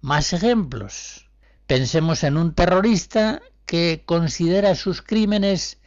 Más 0.00 0.32
ejemplos. 0.32 1.30
Pensemos 1.68 2.24
en 2.24 2.36
un 2.36 2.56
terrorista 2.56 3.40
que 3.66 4.02
considera 4.04 4.74
sus 4.74 5.00
crímenes 5.00 5.78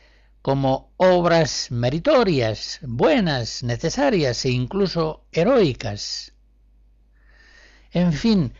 como 0.41 0.93
obras 0.96 1.67
meritorias, 1.69 2.79
buenas, 2.81 3.62
necesarias 3.62 4.46
e 4.46 4.51
incluso 4.51 5.25
heroicas. 5.34 6.31
En 7.91 8.13
fin, 8.13 8.53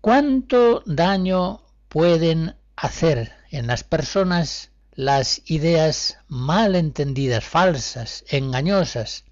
¿cuánto 0.00 0.82
daño 0.86 1.60
pueden 1.90 2.56
hacer 2.74 3.43
en 3.54 3.68
las 3.68 3.84
personas 3.84 4.72
las 4.96 5.42
ideas 5.46 6.18
mal 6.26 6.74
entendidas, 6.74 7.44
falsas, 7.44 8.24
engañosas? 8.28 9.24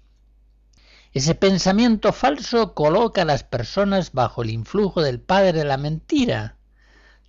Ese 1.13 1.35
pensamiento 1.35 2.13
falso 2.13 2.73
coloca 2.73 3.23
a 3.23 3.25
las 3.25 3.43
personas 3.43 4.13
bajo 4.13 4.41
el 4.41 4.49
influjo 4.49 5.01
del 5.01 5.19
padre 5.19 5.51
de 5.59 5.65
la 5.65 5.77
mentira. 5.77 6.55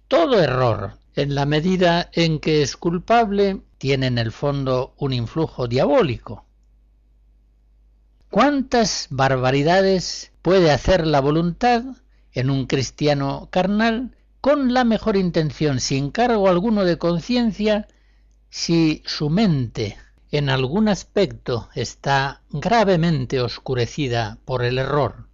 Todo 0.09 0.41
error 0.41 0.99
En 1.17 1.37
la 1.37 1.47
medida 1.47 2.11
en 2.13 2.41
que 2.41 2.63
es 2.63 2.77
culpable, 2.77 3.61
tiene 3.79 4.09
en 4.09 4.19
el 4.19 4.33
fondo 4.33 4.95
un 4.97 5.13
influjo 5.13 5.69
diabólico. 5.69 6.45
¿Cuántas 8.31 9.07
barbaridades 9.11 10.33
puede 10.43 10.73
hacer 10.73 11.07
la 11.07 11.21
voluntad 11.21 11.85
en 12.33 12.51
un 12.51 12.67
cristiano 12.67 13.49
carnal 13.53 14.17
con 14.45 14.75
la 14.75 14.85
mejor 14.85 15.17
intención, 15.17 15.81
sin 15.81 16.11
cargo 16.11 16.51
alguno 16.51 16.85
de 16.85 16.99
conciencia, 16.99 17.89
si 18.51 19.03
su 19.07 19.31
mente 19.31 19.97
en 20.31 20.51
algún 20.51 20.89
aspecto 20.89 21.71
está 21.75 22.43
gravemente 22.51 23.41
oscurecida 23.41 24.37
por 24.45 24.63
el 24.63 24.77
error. 24.77 25.29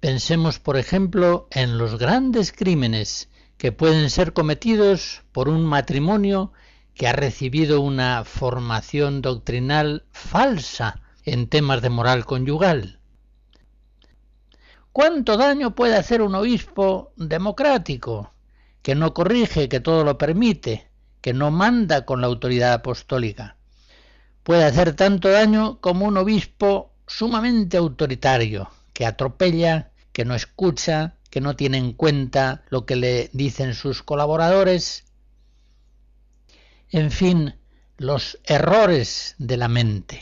Pensemos, 0.00 0.58
por 0.58 0.76
ejemplo, 0.76 1.46
en 1.52 1.78
los 1.78 2.00
grandes 2.00 2.50
crímenes 2.50 3.28
que 3.58 3.70
pueden 3.70 4.10
ser 4.10 4.32
cometidos 4.32 5.22
por 5.30 5.48
un 5.48 5.64
matrimonio 5.64 6.52
que 6.94 7.06
ha 7.06 7.12
recibido 7.12 7.80
una 7.80 8.24
formación 8.24 9.22
doctrinal 9.22 10.04
falsa 10.10 11.00
en 11.24 11.46
temas 11.46 11.80
de 11.80 11.90
moral 11.90 12.24
conyugal. 12.24 12.98
¿Cuánto 14.90 15.38
daño 15.38 15.76
puede 15.76 15.96
hacer 15.96 16.20
un 16.20 16.34
obispo 16.34 17.12
democrático 17.16 18.31
que 18.82 18.94
no 18.94 19.14
corrige, 19.14 19.68
que 19.68 19.80
todo 19.80 20.04
lo 20.04 20.18
permite, 20.18 20.88
que 21.20 21.32
no 21.32 21.50
manda 21.50 22.04
con 22.04 22.20
la 22.20 22.26
autoridad 22.26 22.72
apostólica? 22.72 23.56
Puede 24.42 24.64
hacer 24.64 24.94
tanto 24.94 25.28
daño 25.28 25.80
como 25.80 26.04
un 26.06 26.16
obispo 26.16 26.92
sumamente 27.06 27.76
autoritario, 27.76 28.70
que 28.92 29.06
atropella, 29.06 29.92
que 30.12 30.24
no 30.24 30.34
escucha, 30.34 31.16
que 31.30 31.40
no 31.40 31.54
tiene 31.54 31.78
en 31.78 31.92
cuenta 31.92 32.64
lo 32.68 32.84
que 32.84 32.96
le 32.96 33.30
dicen 33.32 33.74
sus 33.74 34.02
colaboradores. 34.02 35.04
En 36.90 37.10
fin, 37.10 37.54
los 37.96 38.38
errores 38.44 39.36
de 39.38 39.56
la 39.56 39.68
mente, 39.68 40.20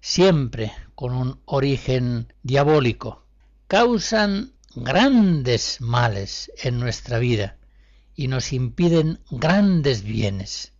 siempre 0.00 0.72
con 0.94 1.12
un 1.12 1.40
origen 1.44 2.32
diabólico 2.42 3.26
causan 3.66 4.52
grandes 4.76 5.80
males 5.80 6.52
en 6.62 6.78
nuestra 6.78 7.18
vida 7.18 7.55
y 8.16 8.28
nos 8.28 8.52
impiden 8.52 9.20
grandes 9.30 10.02
bienes. 10.02 10.72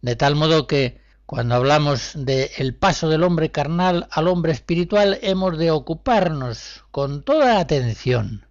De 0.00 0.16
tal 0.16 0.36
modo 0.36 0.66
que 0.66 1.00
cuando 1.26 1.54
hablamos 1.56 2.12
del 2.14 2.50
el 2.56 2.74
paso 2.74 3.08
del 3.08 3.22
hombre 3.24 3.50
carnal 3.50 4.08
al 4.10 4.28
hombre 4.28 4.52
espiritual 4.52 5.18
hemos 5.22 5.58
de 5.58 5.70
ocuparnos 5.70 6.84
con 6.90 7.22
toda 7.22 7.58
atención 7.58 8.46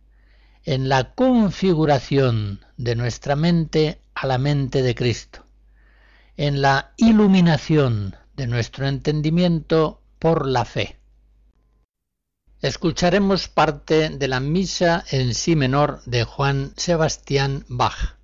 en 0.66 0.90
la 0.90 1.14
configuración 1.14 2.66
de 2.78 2.96
nuestra 2.96 3.36
mente 3.36 4.02
a 4.16 4.28
la 4.28 4.38
mente 4.38 4.82
de 4.82 4.96
Cristo, 4.96 5.46
en 6.38 6.62
la 6.62 6.94
iluminación 6.98 8.16
de 8.36 8.48
nuestro 8.48 8.88
entendimiento 8.88 10.02
por 10.20 10.48
la 10.48 10.66
fe 10.66 10.98
escucharemos 12.64 13.50
parte 13.50 14.10
de 14.10 14.28
la 14.30 14.40
misa 14.40 15.04
en 15.12 15.36
sí 15.36 15.56
menor 15.56 16.02
de 16.06 16.24
Juan 16.24 16.72
Sebastián 16.78 17.66
Bach. 17.68 18.16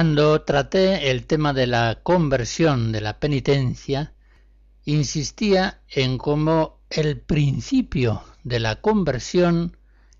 Cuando 0.00 0.40
traté 0.40 1.10
el 1.10 1.26
tema 1.26 1.52
de 1.52 1.66
la 1.66 1.98
conversión 2.02 2.90
de 2.90 3.02
la 3.02 3.20
penitencia, 3.20 4.14
insistía 4.86 5.82
en 5.90 6.16
cómo 6.16 6.80
el 6.88 7.20
principio 7.20 8.22
de 8.42 8.60
la 8.60 8.80
conversión 8.80 9.76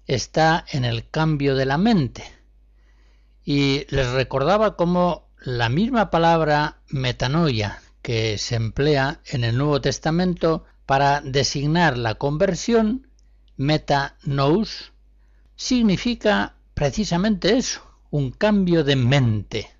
está 0.06 0.66
en 0.70 0.84
el 0.84 1.08
cambio 1.08 1.54
de 1.54 1.64
la 1.64 1.78
mente. 1.78 2.24
Y 3.42 3.86
les 3.88 4.10
recordaba 4.10 4.76
cómo 4.76 5.30
la 5.40 5.70
misma 5.70 6.10
palabra 6.10 6.82
metanoia 6.90 7.80
que 8.02 8.36
se 8.36 8.56
emplea 8.56 9.22
en 9.24 9.44
el 9.44 9.56
Nuevo 9.56 9.80
Testamento 9.80 10.66
para 10.84 11.22
designar 11.22 11.96
la 11.96 12.16
conversión, 12.16 13.08
metanous, 13.56 14.92
significa 15.56 16.56
precisamente 16.74 17.56
eso, 17.56 17.89
un 18.10 18.32
cambio 18.32 18.82
de 18.82 18.96
mente. 18.96 19.70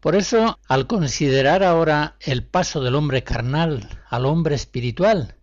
Por 0.00 0.16
eso, 0.16 0.58
al 0.68 0.86
considerar 0.86 1.62
ahora 1.62 2.16
el 2.20 2.44
paso 2.44 2.80
del 2.80 2.94
hombre 2.94 3.24
carnal 3.24 4.00
al 4.08 4.26
hombre 4.26 4.54
espiritual, 4.54 5.36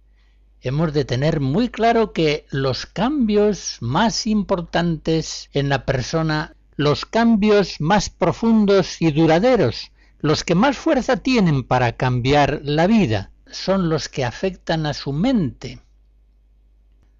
hemos 0.61 0.93
de 0.93 1.05
tener 1.05 1.41
muy 1.41 1.69
claro 1.69 2.13
que 2.13 2.45
los 2.49 2.85
cambios 2.87 3.77
más 3.81 4.25
importantes 4.25 5.49
en 5.53 5.69
la 5.69 5.85
persona, 5.85 6.55
los 6.75 7.05
cambios 7.05 7.79
más 7.79 8.09
profundos 8.09 9.01
y 9.01 9.11
duraderos, 9.11 9.91
los 10.19 10.43
que 10.43 10.55
más 10.55 10.77
fuerza 10.77 11.17
tienen 11.17 11.63
para 11.63 11.91
cambiar 11.91 12.61
la 12.63 12.87
vida, 12.87 13.31
son 13.45 13.89
los 13.89 14.09
que 14.09 14.25
afectan 14.25 14.87
a 14.87 14.93
su 14.93 15.13
mente. 15.13 15.79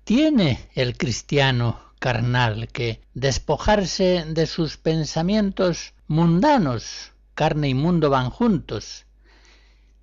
¿Tiene 0.03 0.69
el 0.73 0.97
cristiano 0.97 1.84
carnal 2.05 2.67
que 2.67 3.01
despojarse 3.15 4.25
de 4.27 4.45
sus 4.45 4.77
pensamientos 4.77 5.95
mundanos, 6.05 7.13
carne 7.33 7.69
y 7.69 7.73
mundo 7.73 8.11
van 8.11 8.29
juntos. 8.29 9.07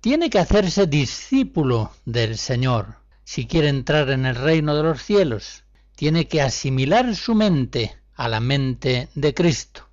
Tiene 0.01 0.29
que 0.29 0.39
hacerse 0.39 0.85
discípulo 0.85 1.91
del 2.03 2.37
Señor 2.37 2.97
si 3.23 3.47
quiere 3.47 3.69
entrar 3.69 4.09
en 4.09 4.25
el 4.25 4.35
reino 4.35 4.75
de 4.75 4.83
los 4.83 5.01
cielos. 5.01 5.63
Tiene 5.95 6.27
que 6.27 6.41
asimilar 6.41 7.15
su 7.15 7.35
mente 7.35 7.95
a 8.15 8.27
la 8.27 8.41
mente 8.41 9.07
de 9.15 9.33
Cristo. 9.33 9.87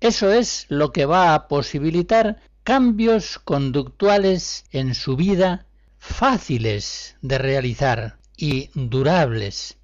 Eso 0.00 0.32
es 0.32 0.64
lo 0.70 0.92
que 0.92 1.04
va 1.04 1.34
a 1.34 1.46
posibilitar 1.46 2.40
cambios 2.62 3.38
conductuales 3.38 4.64
en 4.70 4.94
su 4.94 5.14
vida 5.14 5.66
fáciles 5.98 7.16
de 7.20 7.36
realizar 7.36 8.16
y 8.38 8.70
durables 8.72 9.76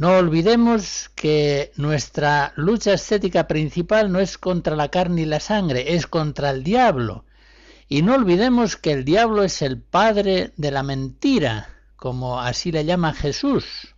no 0.00 0.16
olvidemos 0.16 1.10
que 1.14 1.72
nuestra 1.76 2.54
lucha 2.56 2.94
estética 2.94 3.46
principal 3.46 4.10
no 4.10 4.18
es 4.18 4.38
contra 4.38 4.74
la 4.74 4.88
carne 4.88 5.20
y 5.20 5.24
la 5.26 5.40
sangre, 5.40 5.94
es 5.94 6.06
contra 6.06 6.48
el 6.48 6.64
diablo. 6.64 7.26
Y 7.86 8.00
no 8.00 8.14
olvidemos 8.14 8.78
que 8.78 8.92
el 8.92 9.04
diablo 9.04 9.42
es 9.42 9.60
el 9.60 9.78
padre 9.78 10.54
de 10.56 10.70
la 10.70 10.82
mentira, 10.82 11.68
como 11.96 12.40
así 12.40 12.72
le 12.72 12.86
llama 12.86 13.12
Jesús. 13.12 13.94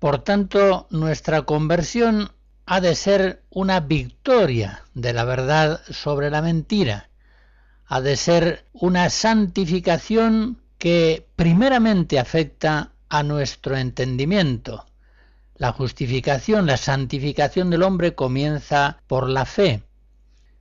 Por 0.00 0.24
tanto, 0.24 0.88
nuestra 0.90 1.42
conversión 1.42 2.32
ha 2.66 2.80
de 2.80 2.96
ser 2.96 3.44
una 3.50 3.78
victoria 3.78 4.82
de 4.92 5.12
la 5.12 5.22
verdad 5.22 5.82
sobre 5.88 6.30
la 6.30 6.42
mentira. 6.42 7.10
ha 7.86 8.00
de 8.00 8.16
ser 8.16 8.66
una 8.72 9.08
santificación 9.08 10.60
que 10.78 11.28
primeramente 11.36 12.18
afecta 12.18 12.90
a 13.08 13.22
nuestro 13.22 13.76
entendimiento. 13.76 14.86
La 15.56 15.72
justificación, 15.72 16.66
la 16.66 16.76
santificación 16.76 17.70
del 17.70 17.82
hombre 17.82 18.14
comienza 18.14 19.00
por 19.06 19.28
la 19.28 19.44
fe. 19.44 19.82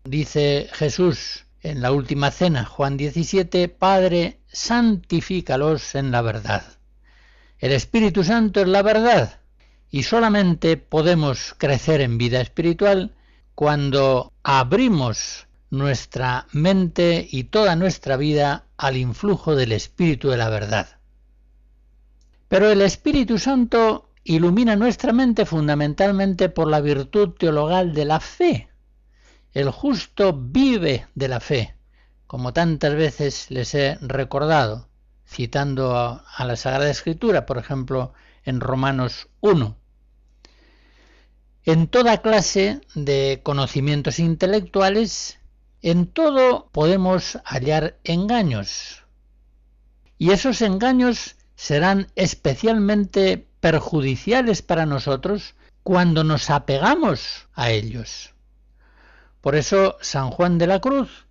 Dice 0.04 0.70
Jesús 0.74 1.46
en 1.62 1.82
la 1.82 1.92
última 1.92 2.32
cena, 2.32 2.66
Juan 2.66 2.98
17, 2.98 3.68
Padre, 3.68 4.40
santifícalos 4.48 5.96
en 5.96 6.12
la 6.12 6.22
verdad. 6.22 6.64
El 7.60 7.72
Espíritu 7.72 8.24
Santo 8.24 8.62
es 8.62 8.68
la 8.68 8.82
verdad 8.82 9.40
y 9.90 10.04
solamente 10.04 10.78
podemos 10.78 11.56
crecer 11.58 12.02
en 12.02 12.18
vida 12.18 12.42
espiritual 12.42 13.16
cuando 13.56 14.34
abrimos 14.44 15.48
nuestra 15.70 16.48
mente 16.52 17.28
y 17.30 17.46
toda 17.46 17.76
nuestra 17.76 18.18
vida 18.18 18.66
al 18.78 18.98
influjo 18.98 19.56
del 19.56 19.72
Espíritu 19.72 20.30
de 20.30 20.38
la 20.38 20.50
verdad. 20.50 20.97
Pero 22.48 22.72
el 22.72 22.82
Espíritu 22.82 23.38
Santo 23.40 24.10
ilumina 24.24 24.76
nuestra 24.76 25.14
mente 25.14 25.46
fundamentalmente 25.46 26.50
por 26.50 26.70
la 26.70 26.82
virtud 26.82 27.30
teologal 27.38 27.94
de 27.94 28.06
la 28.06 28.20
fe. 28.20 28.70
El 29.54 29.70
justo 29.72 30.34
vive 30.34 31.08
de 31.16 31.28
la 31.28 31.40
fe, 31.40 31.76
como 32.26 32.54
tantas 32.54 32.94
veces 32.94 33.50
les 33.50 33.74
he 33.74 33.98
recordado, 34.02 34.88
citando 35.26 35.98
a, 35.98 36.46
la 36.46 36.56
Sagrada 36.56 36.90
Escritura, 36.90 37.46
por 37.46 37.58
ejemplo, 37.58 38.14
en 38.44 38.62
Romanos 38.62 39.30
1. 39.42 39.78
En 41.64 41.88
toda 41.88 42.22
clase 42.22 42.80
de 42.96 43.42
conocimientos 43.44 44.20
intelectuales, 44.20 45.40
en 45.82 46.08
todo 46.08 46.70
podemos 46.72 47.40
hallar 47.44 47.98
engaños. 48.04 49.04
Y 50.18 50.32
esos 50.32 50.62
engaños 50.62 51.36
serán 51.58 52.08
especialmente 52.16 53.48
perjudiciales 53.60 54.62
para 54.62 54.86
nosotros 54.86 55.56
cuando 55.84 56.24
nos 56.24 56.50
apegamos 56.50 57.48
a 57.54 57.72
ellos. 57.72 58.34
Por 59.42 59.56
eso 59.56 59.98
San 60.02 60.30
Juan 60.30 60.60
de 60.60 60.68
la 60.68 60.80
Cruz, 60.80 61.26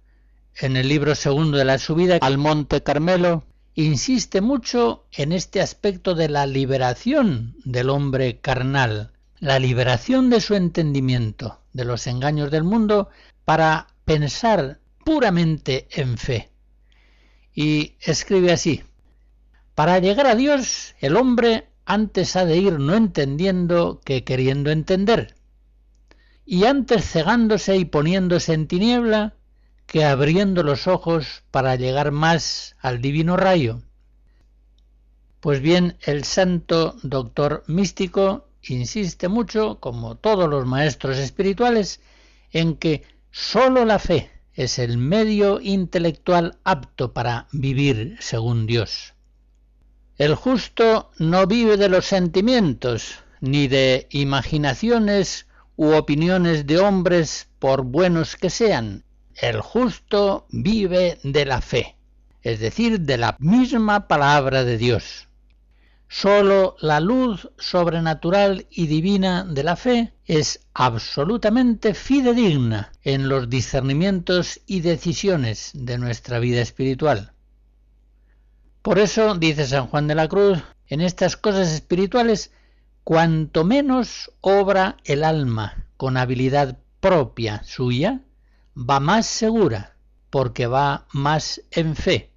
en 0.56 0.76
el 0.76 0.88
libro 0.88 1.14
segundo 1.14 1.58
de 1.58 1.64
la 1.64 1.78
subida 1.78 2.18
al 2.20 2.38
Monte 2.38 2.82
Carmelo, 2.82 3.44
insiste 3.74 4.40
mucho 4.40 5.06
en 5.12 5.32
este 5.32 5.60
aspecto 5.60 6.14
de 6.14 6.28
la 6.28 6.46
liberación 6.46 7.54
del 7.64 7.88
hombre 7.88 8.40
carnal, 8.40 9.12
la 9.38 9.58
liberación 9.60 10.28
de 10.28 10.40
su 10.40 10.54
entendimiento, 10.54 11.60
de 11.72 11.84
los 11.84 12.06
engaños 12.06 12.50
del 12.50 12.64
mundo, 12.64 13.10
para 13.44 13.86
pensar 14.04 14.80
puramente 15.04 15.86
en 15.90 16.18
fe. 16.18 16.50
Y 17.54 17.94
escribe 18.00 18.52
así, 18.52 18.82
para 19.76 19.98
llegar 19.98 20.26
a 20.26 20.34
Dios, 20.34 20.94
el 21.00 21.18
hombre 21.18 21.68
antes 21.84 22.34
ha 22.34 22.46
de 22.46 22.56
ir 22.56 22.80
no 22.80 22.94
entendiendo 22.94 24.00
que 24.02 24.24
queriendo 24.24 24.70
entender, 24.70 25.34
y 26.46 26.64
antes 26.64 27.04
cegándose 27.04 27.76
y 27.76 27.84
poniéndose 27.84 28.54
en 28.54 28.68
tiniebla 28.68 29.34
que 29.84 30.06
abriendo 30.06 30.62
los 30.62 30.86
ojos 30.86 31.44
para 31.50 31.76
llegar 31.76 32.10
más 32.10 32.74
al 32.80 33.02
divino 33.02 33.36
rayo. 33.36 33.82
Pues 35.40 35.60
bien, 35.60 35.98
el 36.06 36.24
santo 36.24 36.96
doctor 37.02 37.62
místico 37.66 38.48
insiste 38.62 39.28
mucho, 39.28 39.78
como 39.78 40.16
todos 40.16 40.48
los 40.48 40.64
maestros 40.64 41.18
espirituales, 41.18 42.00
en 42.50 42.76
que 42.76 43.02
sólo 43.30 43.84
la 43.84 43.98
fe 43.98 44.30
es 44.54 44.78
el 44.78 44.96
medio 44.96 45.60
intelectual 45.60 46.56
apto 46.64 47.12
para 47.12 47.46
vivir 47.52 48.16
según 48.20 48.66
Dios. 48.66 49.15
El 50.18 50.35
justo 50.35 51.11
no 51.18 51.46
vive 51.46 51.76
de 51.76 51.90
los 51.90 52.07
sentimientos, 52.07 53.18
ni 53.42 53.68
de 53.68 54.07
imaginaciones 54.11 55.46
u 55.76 55.92
opiniones 55.92 56.66
de 56.66 56.79
hombres 56.79 57.48
por 57.59 57.83
buenos 57.83 58.37
que 58.37 58.48
sean. 58.48 59.05
El 59.35 59.61
justo 59.61 60.46
vive 60.48 61.18
de 61.22 61.44
la 61.44 61.61
fe, 61.61 61.96
es 62.40 62.61
decir, 62.61 63.00
de 63.00 63.18
la 63.18 63.37
misma 63.40 64.09
palabra 64.09 64.64
de 64.64 64.79
Dios. 64.79 65.29
Sólo 66.09 66.76
la 66.81 67.00
luz 67.00 67.50
sobrenatural 67.59 68.66
y 68.70 68.87
divina 68.87 69.44
de 69.44 69.64
la 69.64 69.76
fe 69.76 70.14
es 70.24 70.61
absolutamente 70.72 71.92
fidedigna 71.92 72.90
en 73.02 73.29
los 73.29 73.50
discernimientos 73.50 74.61
y 74.66 74.81
decisiones 74.81 75.72
de 75.74 75.98
nuestra 75.98 76.38
vida 76.38 76.62
espiritual. 76.62 77.35
Por 78.87 79.01
eso, 79.01 79.35
dice 79.35 79.66
San 79.66 79.88
Juan 79.88 80.07
de 80.07 80.14
la 80.14 80.29
Cruz, 80.29 80.62
en 80.87 81.01
estas 81.01 81.37
cosas 81.37 81.72
espirituales, 81.72 82.53
cuanto 83.03 83.64
menos 83.64 84.31
obra 84.40 84.96
el 85.03 85.25
alma 85.25 85.88
con 85.96 86.16
habilidad 86.16 86.79
propia 87.01 87.64
suya, 87.64 88.20
va 88.77 89.01
más 89.01 89.27
segura, 89.27 89.96
porque 90.31 90.68
va 90.68 91.09
más 91.12 91.62
en 91.72 91.96
fe. 91.96 92.31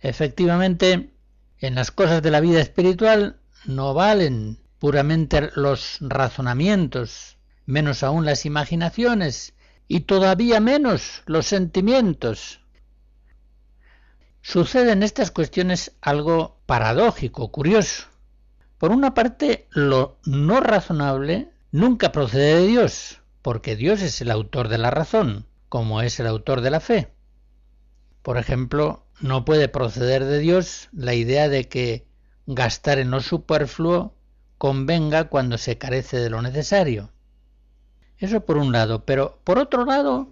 Efectivamente, 0.00 1.14
en 1.60 1.76
las 1.76 1.92
cosas 1.92 2.20
de 2.20 2.32
la 2.32 2.40
vida 2.40 2.60
espiritual 2.60 3.38
no 3.64 3.94
valen 3.94 4.58
puramente 4.80 5.50
los 5.54 5.98
razonamientos, 6.00 7.38
menos 7.64 8.02
aún 8.02 8.24
las 8.24 8.44
imaginaciones, 8.44 9.54
y 9.86 10.00
todavía 10.00 10.58
menos 10.58 11.22
los 11.26 11.46
sentimientos, 11.46 12.58
Sucede 14.46 14.92
en 14.92 15.02
estas 15.02 15.30
cuestiones 15.30 15.96
algo 16.02 16.58
paradójico, 16.66 17.50
curioso. 17.50 18.08
Por 18.76 18.90
una 18.90 19.14
parte, 19.14 19.66
lo 19.70 20.18
no 20.26 20.60
razonable 20.60 21.48
nunca 21.72 22.12
procede 22.12 22.60
de 22.60 22.66
Dios, 22.66 23.22
porque 23.40 23.74
Dios 23.74 24.02
es 24.02 24.20
el 24.20 24.30
autor 24.30 24.68
de 24.68 24.76
la 24.76 24.90
razón, 24.90 25.46
como 25.70 26.02
es 26.02 26.20
el 26.20 26.26
autor 26.26 26.60
de 26.60 26.70
la 26.70 26.80
fe. 26.80 27.10
Por 28.20 28.36
ejemplo, 28.36 29.06
no 29.18 29.46
puede 29.46 29.68
proceder 29.68 30.26
de 30.26 30.40
Dios 30.40 30.90
la 30.92 31.14
idea 31.14 31.48
de 31.48 31.66
que 31.66 32.06
gastar 32.46 32.98
en 32.98 33.12
lo 33.12 33.22
superfluo 33.22 34.14
convenga 34.58 35.30
cuando 35.30 35.56
se 35.56 35.78
carece 35.78 36.18
de 36.18 36.28
lo 36.28 36.42
necesario. 36.42 37.10
Eso 38.18 38.44
por 38.44 38.58
un 38.58 38.72
lado, 38.72 39.06
pero 39.06 39.40
por 39.42 39.58
otro 39.58 39.86
lado, 39.86 40.28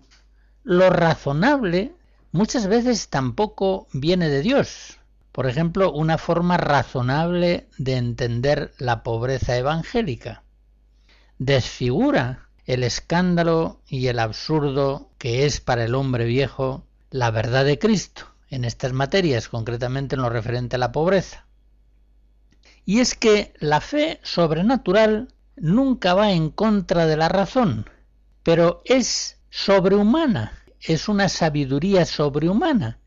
lo 0.64 0.90
razonable 0.90 1.94
muchas 2.32 2.66
veces 2.66 3.08
tampoco 3.08 3.86
viene 3.92 4.28
de 4.28 4.42
Dios. 4.42 4.98
Por 5.30 5.46
ejemplo, 5.46 5.92
una 5.92 6.18
forma 6.18 6.56
razonable 6.56 7.68
de 7.78 7.96
entender 7.96 8.72
la 8.78 9.02
pobreza 9.02 9.56
evangélica. 9.56 10.42
Desfigura 11.38 12.48
el 12.66 12.84
escándalo 12.84 13.80
y 13.86 14.08
el 14.08 14.18
absurdo 14.18 15.10
que 15.18 15.46
es 15.46 15.60
para 15.60 15.84
el 15.84 15.94
hombre 15.94 16.24
viejo 16.24 16.84
la 17.10 17.30
verdad 17.30 17.64
de 17.64 17.78
Cristo 17.78 18.26
en 18.48 18.64
estas 18.64 18.92
materias, 18.92 19.48
concretamente 19.48 20.14
en 20.14 20.22
lo 20.22 20.28
referente 20.28 20.76
a 20.76 20.78
la 20.78 20.92
pobreza. 20.92 21.46
Y 22.84 23.00
es 23.00 23.14
que 23.14 23.54
la 23.58 23.80
fe 23.80 24.20
sobrenatural 24.22 25.28
nunca 25.56 26.14
va 26.14 26.32
en 26.32 26.50
contra 26.50 27.06
de 27.06 27.16
la 27.16 27.28
razón, 27.28 27.88
pero 28.42 28.82
es 28.84 29.38
sobrehumana 29.50 30.61
es 30.84 31.08
una 31.08 31.28
sabiduría 31.28 32.04
sobrehumana 32.04 32.98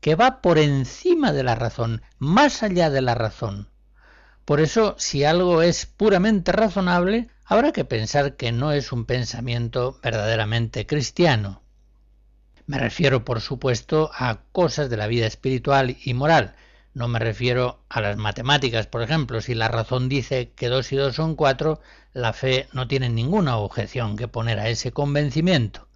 que 0.00 0.14
va 0.14 0.40
por 0.40 0.58
encima 0.58 1.32
de 1.32 1.42
la 1.42 1.54
razón, 1.54 2.02
más 2.18 2.62
allá 2.62 2.90
de 2.90 3.00
la 3.00 3.14
razón. 3.14 3.68
Por 4.44 4.60
eso, 4.60 4.94
si 4.98 5.24
algo 5.24 5.62
es 5.62 5.86
puramente 5.86 6.52
razonable, 6.52 7.28
habrá 7.44 7.72
que 7.72 7.84
pensar 7.84 8.36
que 8.36 8.52
no 8.52 8.72
es 8.72 8.92
un 8.92 9.06
pensamiento 9.06 9.98
verdaderamente 10.02 10.86
cristiano. 10.86 11.62
Me 12.66 12.78
refiero, 12.78 13.24
por 13.24 13.40
supuesto, 13.40 14.10
a 14.14 14.40
cosas 14.52 14.90
de 14.90 14.96
la 14.96 15.06
vida 15.06 15.26
espiritual 15.26 15.96
y 16.04 16.14
moral. 16.14 16.54
No 16.92 17.08
me 17.08 17.18
refiero 17.18 17.80
a 17.88 18.00
las 18.00 18.16
matemáticas, 18.16 18.86
por 18.86 19.02
ejemplo. 19.02 19.40
Si 19.40 19.54
la 19.54 19.68
razón 19.68 20.08
dice 20.08 20.52
que 20.54 20.68
dos 20.68 20.92
y 20.92 20.96
dos 20.96 21.16
son 21.16 21.34
cuatro, 21.34 21.80
la 22.12 22.32
fe 22.32 22.68
no 22.72 22.86
tiene 22.86 23.08
ninguna 23.08 23.56
objeción 23.56 24.16
que 24.16 24.28
poner 24.28 24.60
a 24.60 24.68
ese 24.68 24.92
convencimiento. 24.92 25.88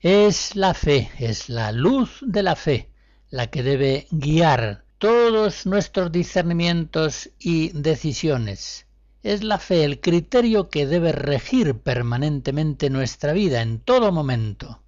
Es 0.00 0.54
la 0.54 0.74
fe, 0.74 1.10
es 1.18 1.48
la 1.48 1.72
luz 1.72 2.20
de 2.22 2.44
la 2.44 2.54
fe 2.54 2.88
la 3.30 3.48
que 3.48 3.64
debe 3.64 4.06
guiar 4.12 4.84
todos 4.98 5.66
nuestros 5.66 6.12
discernimientos 6.12 7.30
y 7.40 7.70
decisiones. 7.70 8.86
Es 9.24 9.42
la 9.42 9.58
fe 9.58 9.82
el 9.82 10.00
criterio 10.00 10.70
que 10.70 10.86
debe 10.86 11.10
regir 11.10 11.80
permanentemente 11.80 12.90
nuestra 12.90 13.32
vida 13.32 13.60
en 13.60 13.80
todo 13.80 14.12
momento, 14.12 14.80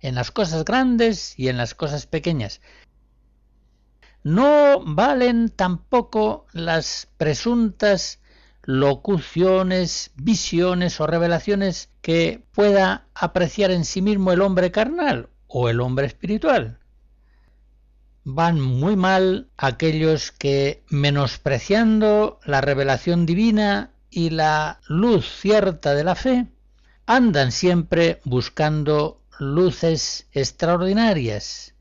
en 0.00 0.16
las 0.16 0.32
cosas 0.32 0.64
grandes 0.64 1.38
y 1.38 1.48
en 1.48 1.58
las 1.58 1.76
cosas 1.76 2.06
pequeñas. 2.06 2.60
No 4.24 4.82
valen 4.84 5.48
tampoco 5.48 6.46
las 6.52 7.08
presuntas 7.18 8.18
locuciones, 8.66 10.10
visiones 10.16 11.00
o 11.00 11.06
revelaciones 11.06 11.88
que 12.02 12.42
pueda 12.52 13.06
apreciar 13.14 13.70
en 13.70 13.84
sí 13.84 14.02
mismo 14.02 14.32
el 14.32 14.42
hombre 14.42 14.72
carnal 14.72 15.28
o 15.46 15.68
el 15.68 15.80
hombre 15.80 16.06
espiritual. 16.06 16.80
Van 18.24 18.60
muy 18.60 18.96
mal 18.96 19.48
aquellos 19.56 20.32
que, 20.32 20.82
menospreciando 20.90 22.40
la 22.44 22.60
revelación 22.60 23.24
divina 23.24 23.92
y 24.10 24.30
la 24.30 24.80
luz 24.88 25.26
cierta 25.40 25.94
de 25.94 26.02
la 26.02 26.16
fe, 26.16 26.46
andan 27.06 27.52
siempre 27.52 28.20
buscando 28.24 29.22
luces 29.38 30.26
extraordinarias, 30.32 31.74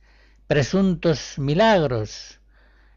presuntos 0.45 1.39
milagros, 1.39 2.39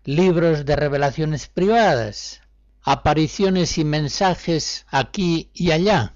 libros 0.05 0.67
de 0.67 0.77
revelaciones 0.77 1.49
privadas, 1.49 2.43
apariciones 2.91 3.77
y 3.77 3.85
mensajes 3.85 4.87
aquí 4.89 5.51
y 5.53 5.73
allá. 5.73 6.15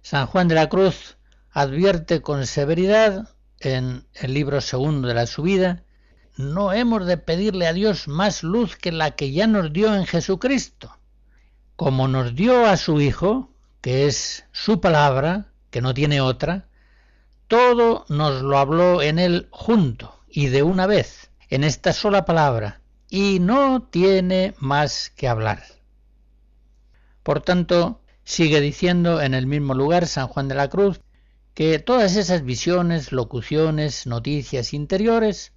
San 0.00 0.26
Juan 0.26 0.46
de 0.46 0.54
la 0.54 0.68
Cruz 0.68 1.16
advierte 1.50 2.22
con 2.22 2.46
severidad 2.46 3.34
en 3.58 4.06
el 4.14 4.34
libro 4.34 4.60
segundo 4.60 5.08
de 5.08 5.14
la 5.14 5.26
subida, 5.26 5.82
no 6.36 6.72
hemos 6.72 7.06
de 7.06 7.16
pedirle 7.16 7.66
a 7.66 7.72
Dios 7.72 8.06
más 8.06 8.44
luz 8.44 8.76
que 8.76 8.92
la 8.92 9.16
que 9.16 9.32
ya 9.32 9.48
nos 9.48 9.72
dio 9.72 9.92
en 9.96 10.06
Jesucristo. 10.06 10.96
Como 11.74 12.06
nos 12.06 12.36
dio 12.36 12.64
a 12.64 12.76
su 12.76 13.00
Hijo, 13.00 13.50
que 13.80 14.06
es 14.06 14.44
su 14.52 14.80
palabra, 14.80 15.48
que 15.70 15.80
no 15.80 15.92
tiene 15.92 16.20
otra, 16.20 16.68
todo 17.48 18.04
nos 18.08 18.42
lo 18.42 18.58
habló 18.58 19.02
en 19.02 19.18
él 19.18 19.48
junto 19.50 20.20
y 20.28 20.46
de 20.46 20.62
una 20.62 20.86
vez, 20.86 21.30
en 21.48 21.64
esta 21.64 21.92
sola 21.92 22.24
palabra, 22.24 22.80
y 23.08 23.38
no 23.40 23.82
tiene 23.82 24.54
más 24.58 25.10
que 25.10 25.28
hablar. 25.28 25.62
Por 27.22 27.40
tanto, 27.40 28.00
sigue 28.24 28.60
diciendo 28.60 29.20
en 29.20 29.34
el 29.34 29.46
mismo 29.46 29.74
lugar 29.74 30.06
San 30.06 30.28
Juan 30.28 30.48
de 30.48 30.54
la 30.54 30.68
Cruz 30.68 31.00
que 31.54 31.78
todas 31.78 32.16
esas 32.16 32.44
visiones, 32.44 33.12
locuciones, 33.12 34.06
noticias 34.06 34.74
interiores, 34.74 35.52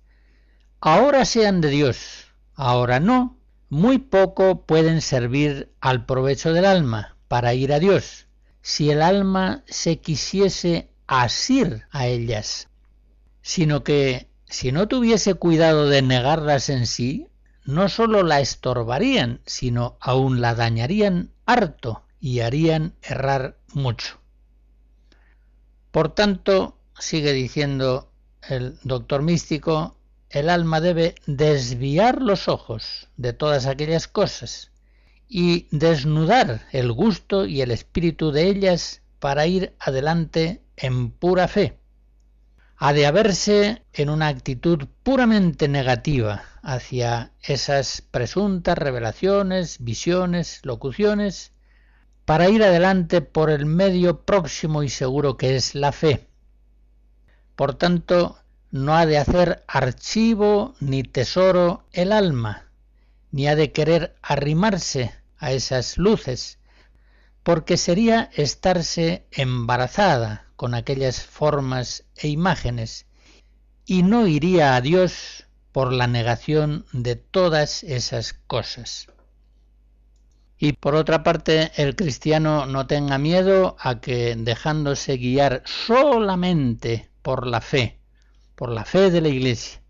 ahora 0.79 1.25
sean 1.25 1.61
de 1.61 1.69
Dios, 1.69 2.27
ahora 2.55 2.99
no, 2.99 3.37
muy 3.69 3.97
poco 3.97 4.65
pueden 4.65 5.01
servir 5.01 5.73
al 5.81 6.05
provecho 6.05 6.53
del 6.53 6.65
alma 6.65 7.17
para 7.27 7.53
ir 7.53 7.73
a 7.73 7.79
Dios, 7.79 8.27
si 8.61 8.89
el 8.89 9.01
alma 9.01 9.63
se 9.67 9.99
quisiese 9.99 10.89
asir 11.05 11.83
a 11.91 12.07
ellas, 12.07 12.69
sino 13.41 13.83
que 13.83 14.29
si 14.45 14.71
no 14.71 14.87
tuviese 14.87 15.33
cuidado 15.35 15.87
de 15.87 16.01
negarlas 16.01 16.69
en 16.69 16.87
sí, 16.87 17.27
no 17.65 17.89
sólo 17.89 18.23
la 18.23 18.39
estorbarían, 18.39 19.41
sino 19.45 19.97
aún 19.99 20.41
la 20.41 20.55
dañarían 20.55 21.31
harto 21.45 22.03
y 22.19 22.39
harían 22.39 22.95
errar 23.01 23.57
mucho. 23.73 24.19
Por 25.91 26.13
tanto, 26.13 26.77
sigue 26.97 27.33
diciendo 27.33 28.11
el 28.47 28.77
doctor 28.83 29.21
místico, 29.21 29.97
el 30.29 30.49
alma 30.49 30.79
debe 30.81 31.15
desviar 31.25 32.21
los 32.21 32.47
ojos 32.47 33.07
de 33.17 33.33
todas 33.33 33.65
aquellas 33.65 34.07
cosas 34.07 34.71
y 35.27 35.67
desnudar 35.71 36.67
el 36.71 36.91
gusto 36.91 37.45
y 37.45 37.61
el 37.61 37.71
espíritu 37.71 38.31
de 38.31 38.47
ellas 38.47 39.01
para 39.19 39.47
ir 39.47 39.75
adelante 39.79 40.61
en 40.77 41.11
pura 41.11 41.47
fe. 41.47 41.78
Ha 42.81 42.93
de 42.93 43.05
haberse 43.05 43.83
en 43.91 44.09
una 44.09 44.29
actitud 44.29 44.87
puramente 45.03 45.67
negativa 45.67 46.45
hacia 46.63 47.33
esas 47.41 48.01
presuntas 48.01 48.77
revelaciones, 48.77 49.83
visiones, 49.83 50.61
locuciones, 50.63 51.51
para 52.23 52.47
ir 52.47 52.63
adelante 52.63 53.19
por 53.19 53.49
el 53.49 53.65
medio 53.65 54.21
próximo 54.21 54.81
y 54.81 54.87
seguro 54.87 55.35
que 55.35 55.57
es 55.57 55.75
la 55.75 55.91
fe. 55.91 56.29
Por 57.57 57.73
tanto, 57.73 58.39
no 58.71 58.95
ha 58.95 59.05
de 59.05 59.17
hacer 59.17 59.65
archivo 59.67 60.73
ni 60.79 61.03
tesoro 61.03 61.83
el 61.91 62.13
alma, 62.13 62.71
ni 63.31 63.49
ha 63.49 63.57
de 63.57 63.73
querer 63.73 64.15
arrimarse 64.21 65.13
a 65.37 65.51
esas 65.51 65.97
luces, 65.97 66.58
porque 67.43 67.77
sería 67.77 68.29
estarse 68.33 69.25
embarazada 69.31 70.47
con 70.55 70.73
aquellas 70.73 71.23
formas 71.23 72.05
e 72.15 72.27
imágenes, 72.27 73.05
y 73.85 74.03
no 74.03 74.27
iría 74.27 74.75
a 74.75 74.81
Dios 74.81 75.47
por 75.71 75.93
la 75.93 76.07
negación 76.07 76.85
de 76.91 77.15
todas 77.15 77.83
esas 77.83 78.33
cosas. 78.33 79.07
Y 80.57 80.73
por 80.73 80.95
otra 80.95 81.23
parte, 81.23 81.71
el 81.77 81.95
cristiano 81.95 82.65
no 82.65 82.85
tenga 82.85 83.17
miedo 83.17 83.77
a 83.79 84.01
que 84.01 84.35
dejándose 84.35 85.15
guiar 85.15 85.63
solamente 85.65 87.09
por 87.21 87.47
la 87.47 87.61
fe, 87.61 87.99
por 88.55 88.69
la 88.69 88.83
fe 88.83 89.09
de 89.09 89.21
la 89.21 89.29
Iglesia, 89.29 89.81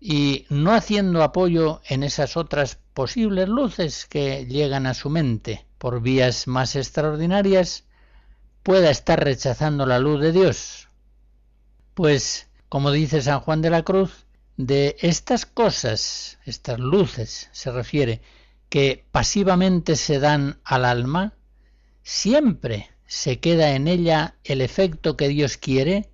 y 0.00 0.46
no 0.48 0.72
haciendo 0.72 1.22
apoyo 1.22 1.82
en 1.86 2.02
esas 2.02 2.38
otras 2.38 2.78
posibles 2.94 3.48
luces 3.48 4.06
que 4.06 4.46
llegan 4.46 4.86
a 4.86 4.94
su 4.94 5.10
mente 5.10 5.66
por 5.80 6.02
vías 6.02 6.46
más 6.46 6.76
extraordinarias, 6.76 7.84
pueda 8.62 8.90
estar 8.90 9.24
rechazando 9.24 9.86
la 9.86 9.98
luz 9.98 10.20
de 10.20 10.30
Dios. 10.30 10.88
Pues, 11.94 12.50
como 12.68 12.90
dice 12.90 13.22
San 13.22 13.40
Juan 13.40 13.62
de 13.62 13.70
la 13.70 13.82
Cruz, 13.82 14.26
de 14.58 14.96
estas 15.00 15.46
cosas, 15.46 16.38
estas 16.44 16.78
luces 16.78 17.48
se 17.52 17.72
refiere, 17.72 18.20
que 18.68 19.06
pasivamente 19.10 19.96
se 19.96 20.20
dan 20.20 20.60
al 20.64 20.84
alma, 20.84 21.32
siempre 22.02 22.90
se 23.06 23.40
queda 23.40 23.70
en 23.70 23.88
ella 23.88 24.36
el 24.44 24.60
efecto 24.60 25.16
que 25.16 25.28
Dios 25.28 25.56
quiere 25.56 26.10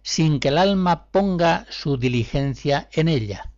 sin 0.00 0.40
que 0.40 0.48
el 0.48 0.56
alma 0.56 1.10
ponga 1.10 1.66
su 1.68 1.98
diligencia 1.98 2.88
en 2.92 3.08
ella. 3.08 3.52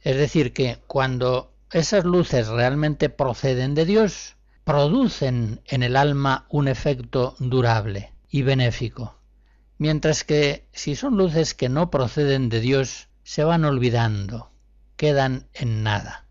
Es 0.00 0.16
decir, 0.16 0.52
que 0.52 0.78
cuando 0.88 1.53
esas 1.74 2.04
luces 2.04 2.46
realmente 2.46 3.08
proceden 3.08 3.74
de 3.74 3.84
Dios, 3.84 4.36
producen 4.62 5.60
en 5.66 5.82
el 5.82 5.96
alma 5.96 6.46
un 6.48 6.68
efecto 6.68 7.34
durable 7.40 8.12
y 8.28 8.42
benéfico, 8.42 9.18
mientras 9.76 10.22
que 10.22 10.68
si 10.72 10.94
son 10.94 11.16
luces 11.16 11.52
que 11.52 11.68
no 11.68 11.90
proceden 11.90 12.48
de 12.48 12.60
Dios, 12.60 13.08
se 13.24 13.42
van 13.42 13.64
olvidando, 13.64 14.52
quedan 14.96 15.48
en 15.52 15.82
nada. 15.82 16.26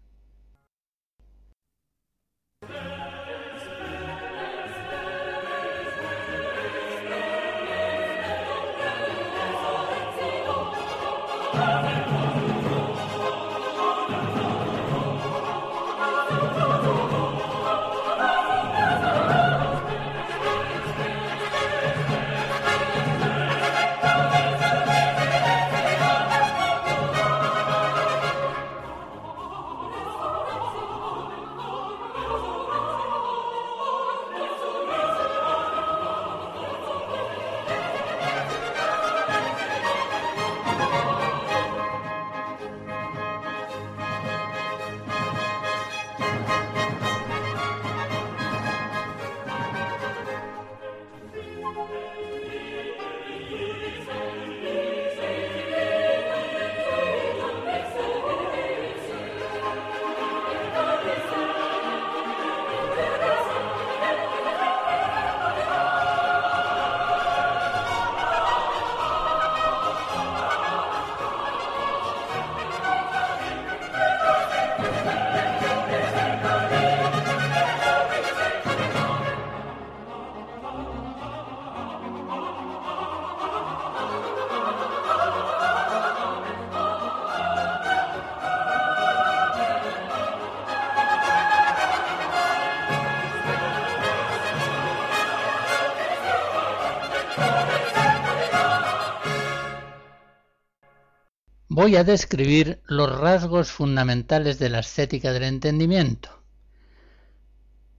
Voy 101.83 101.97
a 101.97 102.05
describir 102.05 102.81
los 102.85 103.13
rasgos 103.13 103.69
fundamentales 103.69 104.57
de 104.57 104.69
la 104.69 104.79
ascética 104.79 105.33
del 105.33 105.43
entendimiento. 105.43 106.29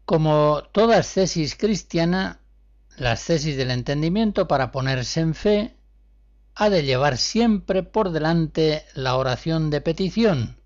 Como 0.07 0.63
toda 0.73 0.97
ascesis 0.97 1.55
cristiana, 1.55 2.41
la 2.97 3.13
ascesis 3.13 3.59
del 3.59 3.71
entendimiento 3.71 4.49
para 4.49 4.71
ponerse 4.71 5.21
en 5.21 5.35
fe 5.35 5.77
ha 6.55 6.71
de 6.71 6.85
llevar 6.85 7.19
siempre 7.19 7.83
por 7.83 8.11
delante 8.11 8.87
la 8.95 9.17
oración 9.17 9.69
de 9.69 9.83
petición. 9.83 10.57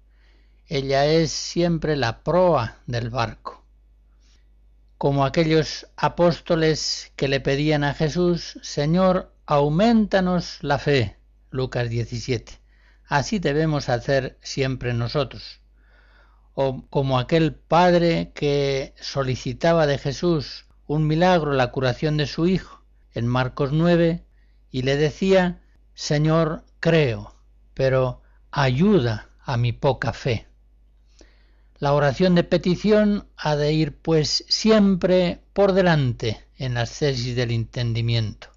Ella 0.68 1.04
es 1.04 1.32
siempre 1.32 1.96
la 1.96 2.22
proa 2.22 2.76
del 2.86 3.10
barco. 3.10 3.64
Como 4.96 5.24
aquellos 5.24 5.88
apóstoles 5.96 7.10
que 7.16 7.26
le 7.26 7.40
pedían 7.40 7.82
a 7.82 7.94
Jesús, 7.94 8.60
Señor, 8.62 9.32
aumentanos 9.44 10.58
la 10.62 10.78
fe. 10.78 11.16
Lucas 11.50 11.90
17. 11.90 12.57
Así 13.08 13.38
debemos 13.38 13.88
hacer 13.88 14.38
siempre 14.42 14.92
nosotros. 14.92 15.60
O 16.52 16.86
como 16.90 17.18
aquel 17.18 17.54
padre 17.54 18.32
que 18.34 18.94
solicitaba 19.00 19.86
de 19.86 19.96
Jesús 19.98 20.66
un 20.86 21.06
milagro, 21.06 21.52
la 21.52 21.70
curación 21.70 22.18
de 22.18 22.26
su 22.26 22.46
hijo, 22.46 22.82
en 23.14 23.26
Marcos 23.26 23.72
9, 23.72 24.24
y 24.70 24.82
le 24.82 24.96
decía, 24.96 25.60
Señor, 25.94 26.64
creo, 26.80 27.34
pero 27.74 28.22
ayuda 28.50 29.30
a 29.40 29.56
mi 29.56 29.72
poca 29.72 30.12
fe. 30.12 30.46
La 31.78 31.92
oración 31.92 32.34
de 32.34 32.44
petición 32.44 33.28
ha 33.36 33.56
de 33.56 33.72
ir 33.72 33.98
pues 33.98 34.44
siempre 34.48 35.42
por 35.52 35.72
delante 35.72 36.44
en 36.56 36.74
las 36.74 36.98
tesis 36.98 37.36
del 37.36 37.52
entendimiento. 37.52 38.48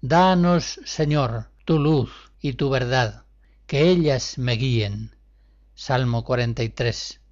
Danos, 0.00 0.80
Señor, 0.84 1.48
tu 1.64 1.78
luz 1.78 2.10
y 2.40 2.54
tu 2.54 2.70
verdad, 2.70 3.21
que 3.72 3.88
ellas 3.88 4.36
me 4.36 4.56
guíen. 4.56 5.16
Salmo 5.74 6.24
43. 6.24 7.22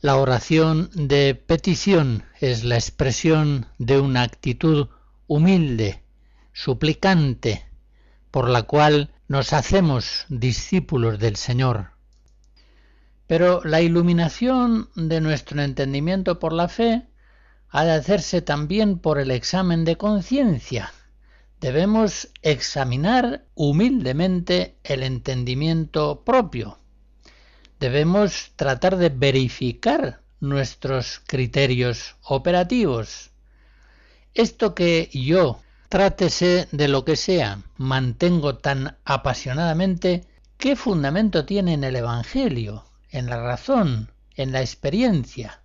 La 0.00 0.16
oración 0.16 0.88
de 0.94 1.34
petición 1.34 2.24
es 2.40 2.64
la 2.64 2.76
expresión 2.76 3.66
de 3.76 4.00
una 4.00 4.22
actitud 4.22 4.88
humilde, 5.26 6.02
suplicante, 6.54 7.66
por 8.30 8.48
la 8.48 8.62
cual 8.62 9.12
nos 9.28 9.52
hacemos 9.52 10.24
discípulos 10.30 11.18
del 11.18 11.36
Señor. 11.36 11.90
Pero 13.26 13.60
la 13.62 13.82
iluminación 13.82 14.88
de 14.94 15.20
nuestro 15.20 15.60
entendimiento 15.60 16.38
por 16.38 16.54
la 16.54 16.68
fe 16.68 17.06
ha 17.68 17.84
de 17.84 17.92
hacerse 17.92 18.40
también 18.40 18.98
por 18.98 19.18
el 19.18 19.32
examen 19.32 19.84
de 19.84 19.98
conciencia. 19.98 20.94
Debemos 21.60 22.28
examinar 22.42 23.44
humildemente 23.54 24.76
el 24.84 25.02
entendimiento 25.02 26.22
propio. 26.24 26.78
Debemos 27.80 28.52
tratar 28.56 28.96
de 28.96 29.08
verificar 29.08 30.20
nuestros 30.40 31.20
criterios 31.26 32.16
operativos. 32.22 33.30
Esto 34.34 34.74
que 34.74 35.08
yo 35.12 35.60
Trátese 35.94 36.66
de 36.72 36.88
lo 36.88 37.04
que 37.04 37.14
sea, 37.14 37.60
mantengo 37.76 38.58
tan 38.58 38.96
apasionadamente, 39.04 40.24
¿qué 40.56 40.74
fundamento 40.74 41.44
tiene 41.44 41.74
en 41.74 41.84
el 41.84 41.94
Evangelio, 41.94 42.84
en 43.10 43.30
la 43.30 43.40
razón, 43.40 44.10
en 44.34 44.50
la 44.50 44.60
experiencia? 44.60 45.62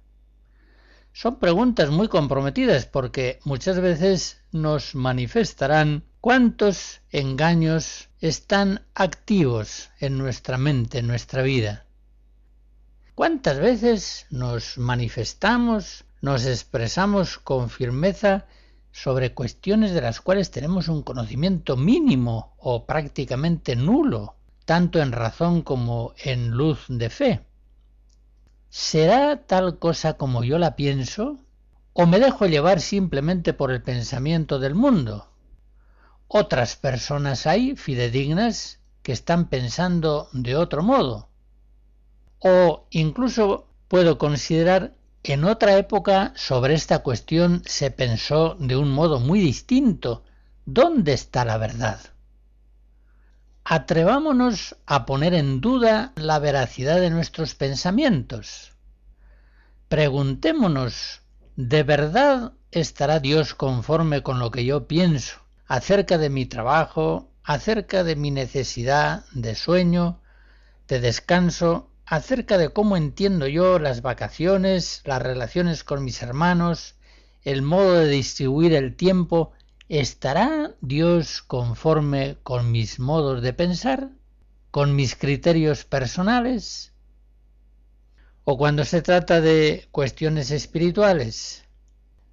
Son 1.21 1.37
preguntas 1.37 1.89
muy 1.89 2.07
comprometidas 2.07 2.85
porque 2.85 3.41
muchas 3.43 3.81
veces 3.81 4.41
nos 4.53 4.95
manifestarán 4.95 6.05
cuántos 6.21 7.01
engaños 7.11 8.07
están 8.21 8.85
activos 8.95 9.89
en 9.99 10.17
nuestra 10.17 10.57
mente, 10.57 10.99
en 10.99 11.07
nuestra 11.07 11.41
vida. 11.41 11.85
¿Cuántas 13.15 13.59
veces 13.59 14.27
nos 14.29 14.77
manifestamos, 14.77 16.05
nos 16.21 16.45
expresamos 16.45 17.37
con 17.37 17.69
firmeza 17.69 18.45
sobre 18.93 19.33
cuestiones 19.33 19.91
de 19.91 19.99
las 19.99 20.21
cuales 20.21 20.51
tenemos 20.51 20.87
un 20.87 21.03
conocimiento 21.03 21.75
mínimo 21.75 22.55
o 22.59 22.85
prácticamente 22.85 23.75
nulo, 23.75 24.35
tanto 24.63 25.01
en 25.01 25.11
razón 25.11 25.63
como 25.63 26.13
en 26.23 26.51
luz 26.51 26.85
de 26.87 27.09
fe. 27.09 27.48
¿Será 28.69 29.47
tal 29.47 29.79
cosa 29.79 30.13
como 30.13 30.43
yo 30.43 30.59
la 30.59 30.75
pienso? 30.75 31.39
¿O 31.93 32.05
me 32.05 32.19
dejo 32.19 32.45
llevar 32.45 32.81
simplemente 32.81 33.53
por 33.53 33.71
el 33.71 33.81
pensamiento 33.81 34.59
del 34.59 34.75
mundo? 34.75 35.31
Otras 36.27 36.75
personas 36.75 37.47
hay 37.47 37.75
fidedignas 37.75 38.79
que 39.01 39.11
están 39.11 39.49
pensando 39.49 40.29
de 40.33 40.55
otro 40.55 40.83
modo. 40.83 41.29
O 42.37 42.85
incluso 42.91 43.67
puedo 43.87 44.19
considerar 44.19 44.93
en 45.23 45.45
otra 45.45 45.75
época 45.77 46.31
sobre 46.35 46.75
esta 46.75 46.99
cuestión 46.99 47.63
se 47.65 47.89
pensó 47.89 48.55
de 48.59 48.77
un 48.77 48.91
modo 48.91 49.19
muy 49.19 49.39
distinto. 49.39 50.23
¿Dónde 50.65 51.13
está 51.13 51.43
la 51.43 51.57
verdad? 51.57 51.99
Atrevámonos 53.71 54.75
a 54.87 55.05
poner 55.05 55.35
en 55.35 55.61
duda 55.61 56.11
la 56.15 56.39
veracidad 56.39 56.99
de 56.99 57.11
nuestros 57.11 57.53
pensamientos. 57.53 58.73
Preguntémonos, 59.87 61.21
¿de 61.55 61.83
verdad 61.83 62.53
estará 62.71 63.19
Dios 63.19 63.53
conforme 63.53 64.23
con 64.23 64.39
lo 64.39 64.49
que 64.49 64.65
yo 64.65 64.87
pienso 64.87 65.37
acerca 65.67 66.17
de 66.17 66.31
mi 66.31 66.47
trabajo, 66.47 67.29
acerca 67.43 68.03
de 68.03 68.15
mi 68.15 68.31
necesidad 68.31 69.25
de 69.33 69.53
sueño, 69.53 70.19
de 70.87 70.99
descanso 70.99 71.91
acerca 72.07 72.57
de 72.57 72.69
cómo 72.69 72.97
entiendo 72.97 73.45
yo 73.45 73.77
las 73.77 74.01
vacaciones, 74.01 75.03
las 75.05 75.21
relaciones 75.21 75.83
con 75.83 76.03
mis 76.03 76.23
hermanos, 76.23 76.95
el 77.43 77.61
modo 77.61 77.93
de 77.93 78.07
distribuir 78.07 78.73
el 78.73 78.95
tiempo, 78.95 79.53
¿estará 79.89 80.75
Dios 80.79 81.41
conforme 81.41 82.37
con 82.43 82.71
mis 82.71 82.99
modos 82.99 83.41
de 83.41 83.51
pensar, 83.53 84.11
con 84.71 84.95
mis 84.95 85.15
criterios 85.15 85.83
personales? 85.83 86.93
O 88.45 88.57
cuando 88.57 88.85
se 88.85 89.01
trata 89.01 89.41
de 89.41 89.87
cuestiones 89.91 90.51
espirituales, 90.51 91.65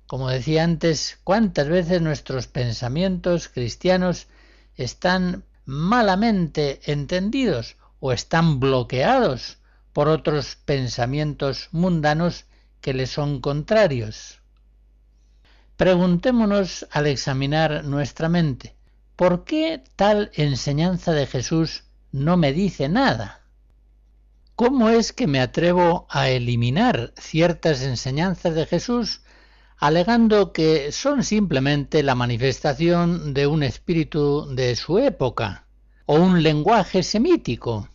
como 0.06 0.28
decía 0.28 0.62
antes, 0.62 1.18
¿cuántas 1.24 1.68
veces 1.68 2.00
nuestros 2.00 2.46
pensamientos 2.46 3.48
cristianos 3.48 4.28
están 4.76 5.44
malamente 5.64 6.80
entendidos 6.90 7.76
o 7.98 8.12
están 8.12 8.60
bloqueados 8.60 9.58
por 9.92 10.08
otros 10.08 10.56
pensamientos 10.56 11.68
mundanos 11.72 12.44
que 12.80 12.94
le 12.94 13.06
son 13.06 13.40
contrarios. 13.40 14.42
Preguntémonos 15.76 16.86
al 16.90 17.06
examinar 17.06 17.84
nuestra 17.84 18.30
mente, 18.30 18.74
¿por 19.14 19.44
qué 19.44 19.84
tal 19.94 20.30
enseñanza 20.32 21.12
de 21.12 21.26
Jesús 21.26 21.84
no 22.12 22.38
me 22.38 22.54
dice 22.54 22.88
nada? 22.88 23.42
¿Cómo 24.54 24.88
es 24.88 25.12
que 25.12 25.26
me 25.26 25.38
atrevo 25.38 26.06
a 26.08 26.30
eliminar 26.30 27.12
ciertas 27.18 27.82
enseñanzas 27.82 28.54
de 28.54 28.64
Jesús 28.64 29.20
alegando 29.76 30.54
que 30.54 30.92
son 30.92 31.22
simplemente 31.22 32.02
la 32.02 32.14
manifestación 32.14 33.34
de 33.34 33.46
un 33.46 33.62
espíritu 33.62 34.46
de 34.54 34.76
su 34.76 34.98
época 34.98 35.66
o 36.06 36.14
un 36.14 36.42
lenguaje 36.42 37.02
semítico? 37.02 37.90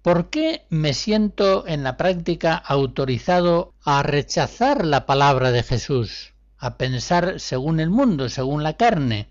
¿Por 0.00 0.30
qué 0.30 0.64
me 0.70 0.94
siento 0.94 1.66
en 1.66 1.84
la 1.84 1.98
práctica 1.98 2.56
autorizado 2.56 3.74
a 3.84 4.02
rechazar 4.02 4.86
la 4.86 5.04
palabra 5.04 5.50
de 5.50 5.62
Jesús, 5.62 6.33
a 6.64 6.78
pensar 6.78 7.40
según 7.40 7.78
el 7.78 7.90
mundo, 7.90 8.30
según 8.30 8.62
la 8.62 8.78
carne? 8.78 9.28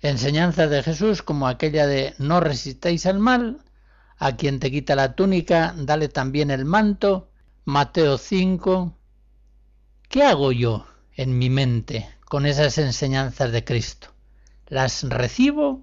Enseñanzas 0.00 0.70
de 0.70 0.82
Jesús 0.82 1.20
como 1.20 1.46
aquella 1.46 1.86
de 1.86 2.14
no 2.16 2.40
resistáis 2.40 3.04
al 3.04 3.18
mal, 3.18 3.58
a 4.16 4.34
quien 4.36 4.58
te 4.58 4.70
quita 4.70 4.96
la 4.96 5.14
túnica, 5.14 5.74
dale 5.76 6.08
también 6.08 6.50
el 6.50 6.64
manto, 6.64 7.28
Mateo 7.66 8.16
5. 8.16 8.96
¿Qué 10.08 10.22
hago 10.22 10.52
yo 10.52 10.86
en 11.16 11.36
mi 11.36 11.50
mente 11.50 12.08
con 12.24 12.46
esas 12.46 12.78
enseñanzas 12.78 13.52
de 13.52 13.64
Cristo? 13.64 14.08
¿Las 14.68 15.02
recibo 15.02 15.82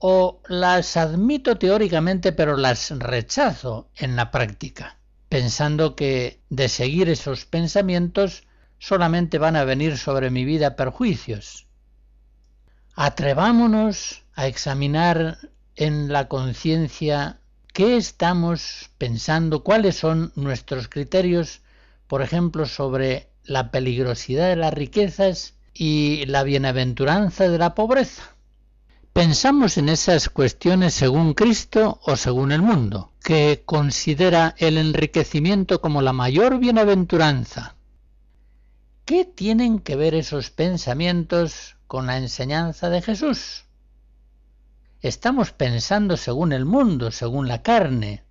o 0.00 0.40
las 0.48 0.96
admito 0.96 1.58
teóricamente 1.58 2.32
pero 2.32 2.56
las 2.56 2.90
rechazo 2.90 3.88
en 3.94 4.16
la 4.16 4.32
práctica, 4.32 4.98
pensando 5.28 5.94
que 5.94 6.40
de 6.50 6.68
seguir 6.68 7.08
esos 7.08 7.44
pensamientos 7.44 8.42
solamente 8.84 9.38
van 9.38 9.56
a 9.56 9.64
venir 9.64 9.96
sobre 9.96 10.30
mi 10.30 10.44
vida 10.44 10.76
perjuicios. 10.76 11.66
Atrevámonos 12.94 14.22
a 14.34 14.46
examinar 14.46 15.38
en 15.76 16.12
la 16.12 16.28
conciencia 16.28 17.38
qué 17.72 17.96
estamos 17.96 18.90
pensando, 18.98 19.64
cuáles 19.64 19.96
son 19.96 20.32
nuestros 20.36 20.88
criterios, 20.88 21.62
por 22.06 22.22
ejemplo, 22.22 22.66
sobre 22.66 23.28
la 23.44 23.70
peligrosidad 23.70 24.48
de 24.48 24.56
las 24.56 24.74
riquezas 24.74 25.54
y 25.72 26.26
la 26.26 26.42
bienaventuranza 26.42 27.48
de 27.48 27.58
la 27.58 27.74
pobreza 27.74 28.34
Pensamos 29.14 29.78
en 29.78 29.88
esas 29.88 30.28
cuestiones 30.28 30.92
según 30.92 31.34
Cristo 31.34 32.00
o 32.02 32.16
según 32.16 32.50
el 32.50 32.62
mundo, 32.62 33.12
que 33.22 33.62
considera 33.64 34.56
el 34.58 34.76
enriquecimiento 34.76 35.80
como 35.80 36.02
la 36.02 36.12
mayor 36.12 36.58
bienaventuranza. 36.58 37.76
¿Qué 39.04 39.26
tienen 39.26 39.80
que 39.80 39.96
ver 39.96 40.14
esos 40.14 40.48
pensamientos 40.48 41.76
con 41.86 42.06
la 42.06 42.16
enseñanza 42.16 42.88
de 42.88 43.02
Jesús? 43.02 43.66
Estamos 45.02 45.52
pensando 45.52 46.16
según 46.16 46.54
el 46.54 46.64
mundo, 46.64 47.10
según 47.10 47.46
la 47.46 47.60
carne. 47.60 48.24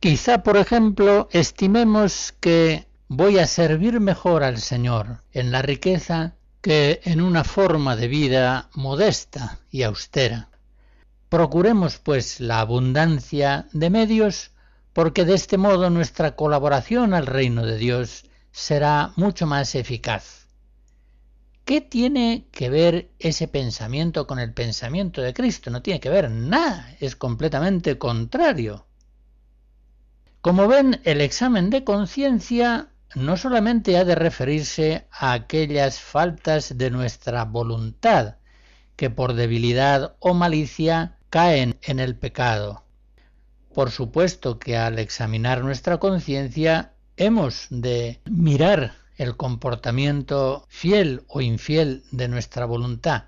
Quizá, 0.00 0.42
por 0.42 0.56
ejemplo, 0.56 1.28
estimemos 1.30 2.34
que 2.40 2.88
voy 3.06 3.38
a 3.38 3.46
servir 3.46 4.00
mejor 4.00 4.42
al 4.42 4.58
Señor 4.58 5.22
en 5.30 5.52
la 5.52 5.62
riqueza 5.62 6.34
que 6.62 7.00
en 7.04 7.20
una 7.20 7.44
forma 7.44 7.94
de 7.94 8.08
vida 8.08 8.70
modesta 8.74 9.60
y 9.70 9.84
austera. 9.84 10.48
Procuremos, 11.28 11.98
pues, 11.98 12.40
la 12.40 12.58
abundancia 12.58 13.68
de 13.72 13.88
medios, 13.88 14.50
porque 14.92 15.24
de 15.24 15.34
este 15.34 15.58
modo 15.58 15.90
nuestra 15.90 16.34
colaboración 16.34 17.14
al 17.14 17.26
reino 17.28 17.64
de 17.64 17.78
Dios 17.78 18.24
será 18.52 19.12
mucho 19.16 19.46
más 19.46 19.74
eficaz. 19.74 20.46
¿Qué 21.64 21.80
tiene 21.80 22.48
que 22.50 22.68
ver 22.68 23.10
ese 23.18 23.46
pensamiento 23.46 24.26
con 24.26 24.38
el 24.38 24.52
pensamiento 24.52 25.22
de 25.22 25.32
Cristo? 25.32 25.70
No 25.70 25.82
tiene 25.82 26.00
que 26.00 26.10
ver 26.10 26.30
nada, 26.30 26.96
es 26.98 27.14
completamente 27.14 27.96
contrario. 27.96 28.86
Como 30.40 30.66
ven, 30.66 31.00
el 31.04 31.20
examen 31.20 31.70
de 31.70 31.84
conciencia 31.84 32.88
no 33.14 33.36
solamente 33.36 33.96
ha 33.98 34.04
de 34.04 34.14
referirse 34.14 35.06
a 35.10 35.32
aquellas 35.32 36.00
faltas 36.00 36.76
de 36.76 36.90
nuestra 36.90 37.44
voluntad 37.44 38.36
que 38.96 39.10
por 39.10 39.34
debilidad 39.34 40.16
o 40.18 40.34
malicia 40.34 41.18
caen 41.28 41.78
en 41.82 42.00
el 42.00 42.16
pecado. 42.16 42.84
Por 43.72 43.90
supuesto 43.90 44.58
que 44.58 44.76
al 44.76 44.98
examinar 44.98 45.62
nuestra 45.62 45.98
conciencia 45.98 46.94
hemos 47.20 47.66
de 47.68 48.18
mirar 48.24 48.94
el 49.18 49.36
comportamiento 49.36 50.64
fiel 50.70 51.22
o 51.28 51.42
infiel 51.42 52.02
de 52.10 52.28
nuestra 52.28 52.64
voluntad, 52.64 53.24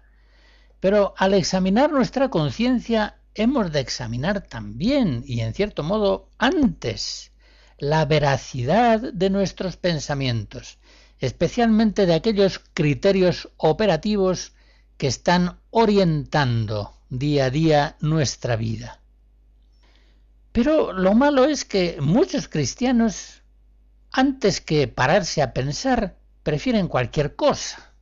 pero 0.80 1.12
al 1.18 1.34
examinar 1.34 1.92
nuestra 1.92 2.30
conciencia 2.30 3.18
hemos 3.34 3.70
de 3.70 3.80
examinar 3.80 4.40
también, 4.40 5.22
y 5.26 5.40
en 5.40 5.52
cierto 5.52 5.82
modo 5.82 6.30
antes, 6.38 7.32
la 7.76 8.06
veracidad 8.06 9.12
de 9.12 9.28
nuestros 9.28 9.76
pensamientos, 9.76 10.78
especialmente 11.18 12.06
de 12.06 12.14
aquellos 12.14 12.62
criterios 12.72 13.50
operativos 13.58 14.54
que 14.96 15.06
están 15.06 15.58
orientando 15.70 16.94
día 17.10 17.44
a 17.44 17.50
día 17.50 17.96
nuestra 18.00 18.56
vida. 18.56 19.00
Pero 20.52 20.94
lo 20.94 21.12
malo 21.14 21.44
es 21.44 21.66
que 21.66 21.98
muchos 22.00 22.48
cristianos, 22.48 23.41
antes 24.12 24.60
que 24.60 24.88
pararse 24.88 25.42
a 25.42 25.52
pensar, 25.52 26.16
prefieren 26.42 26.88
cualquier 26.88 27.34
cosa. 27.34 27.92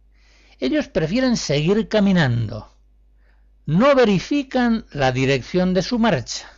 Ellos 0.58 0.88
prefieren 0.88 1.36
seguir 1.36 1.88
caminando. 1.88 2.74
No 3.66 3.94
verifican 3.94 4.86
la 4.92 5.12
dirección 5.12 5.74
de 5.74 5.82
su 5.82 5.98
marcha 5.98 6.50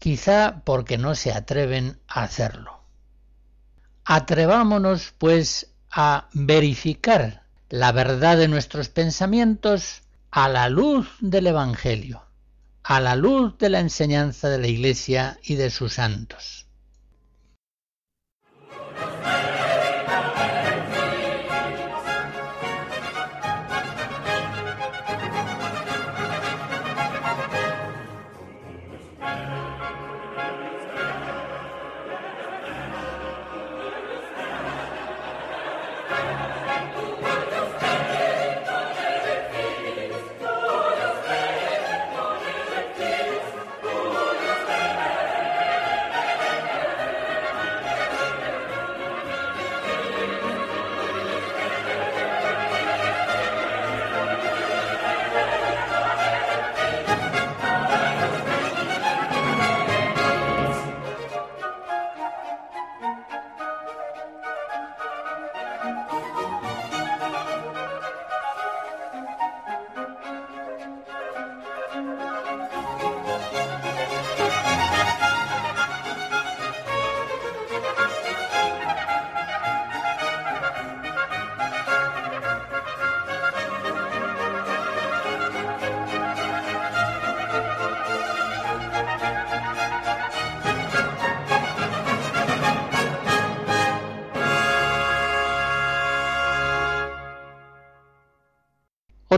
quizá 0.00 0.62
porque 0.64 0.98
no 0.98 1.14
se 1.14 1.30
atreven 1.30 2.00
a 2.08 2.24
hacerlo. 2.24 2.80
Atrevámonos, 4.04 5.14
pues, 5.16 5.72
a 5.92 6.28
verificar 6.32 7.44
la 7.68 7.92
verdad 7.92 8.38
de 8.38 8.48
nuestros 8.48 8.88
pensamientos 8.88 10.02
a 10.30 10.48
la 10.48 10.68
luz 10.68 11.08
del 11.20 11.48
Evangelio, 11.48 12.24
a 12.82 12.98
la 13.00 13.14
luz 13.14 13.58
de 13.58 13.68
la 13.68 13.80
enseñanza 13.80 14.48
de 14.48 14.58
la 14.58 14.68
Iglesia 14.68 15.38
y 15.44 15.56
de 15.56 15.70
sus 15.70 15.94
santos. 15.94 16.66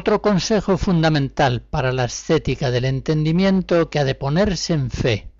Otro 0.02 0.20
consejo 0.20 0.78
fundamental 0.78 1.60
para 1.60 1.92
la 1.92 2.06
estética 2.06 2.72
del 2.72 2.86
entendimiento 2.86 3.88
que 3.88 4.00
ha 4.00 4.04
de 4.04 4.16
ponerse 4.16 4.72
en 4.72 4.90
fe. 4.90 5.30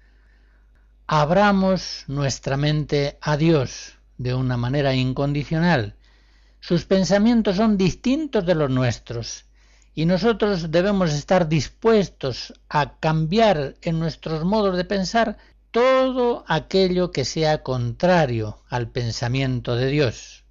Abramos 1.09 2.05
nuestra 2.07 2.57
mente 2.57 3.19
a 3.21 3.37
Dios 3.37 3.99
de 4.19 4.35
una 4.35 4.57
manera 4.57 4.95
incondicional. 4.95 5.97
Sus 6.61 6.85
pensamientos 6.85 7.57
son 7.57 7.77
distintos 7.77 8.47
de 8.47 8.55
los 8.55 8.71
nuestros 8.71 9.47
y 9.97 10.07
nosotros 10.07 10.71
debemos 10.71 11.13
estar 11.13 11.49
dispuestos 11.49 12.55
a 12.69 13.01
cambiar 13.01 13.75
en 13.83 13.99
nuestros 13.99 14.45
modos 14.45 14.77
de 14.77 14.85
pensar 14.85 15.39
todo 15.73 16.45
aquello 16.47 17.11
que 17.11 17.25
sea 17.25 17.65
contrario 17.65 18.63
al 18.69 18.89
pensamiento 18.93 19.75
de 19.75 19.89
Dios. 19.89 20.42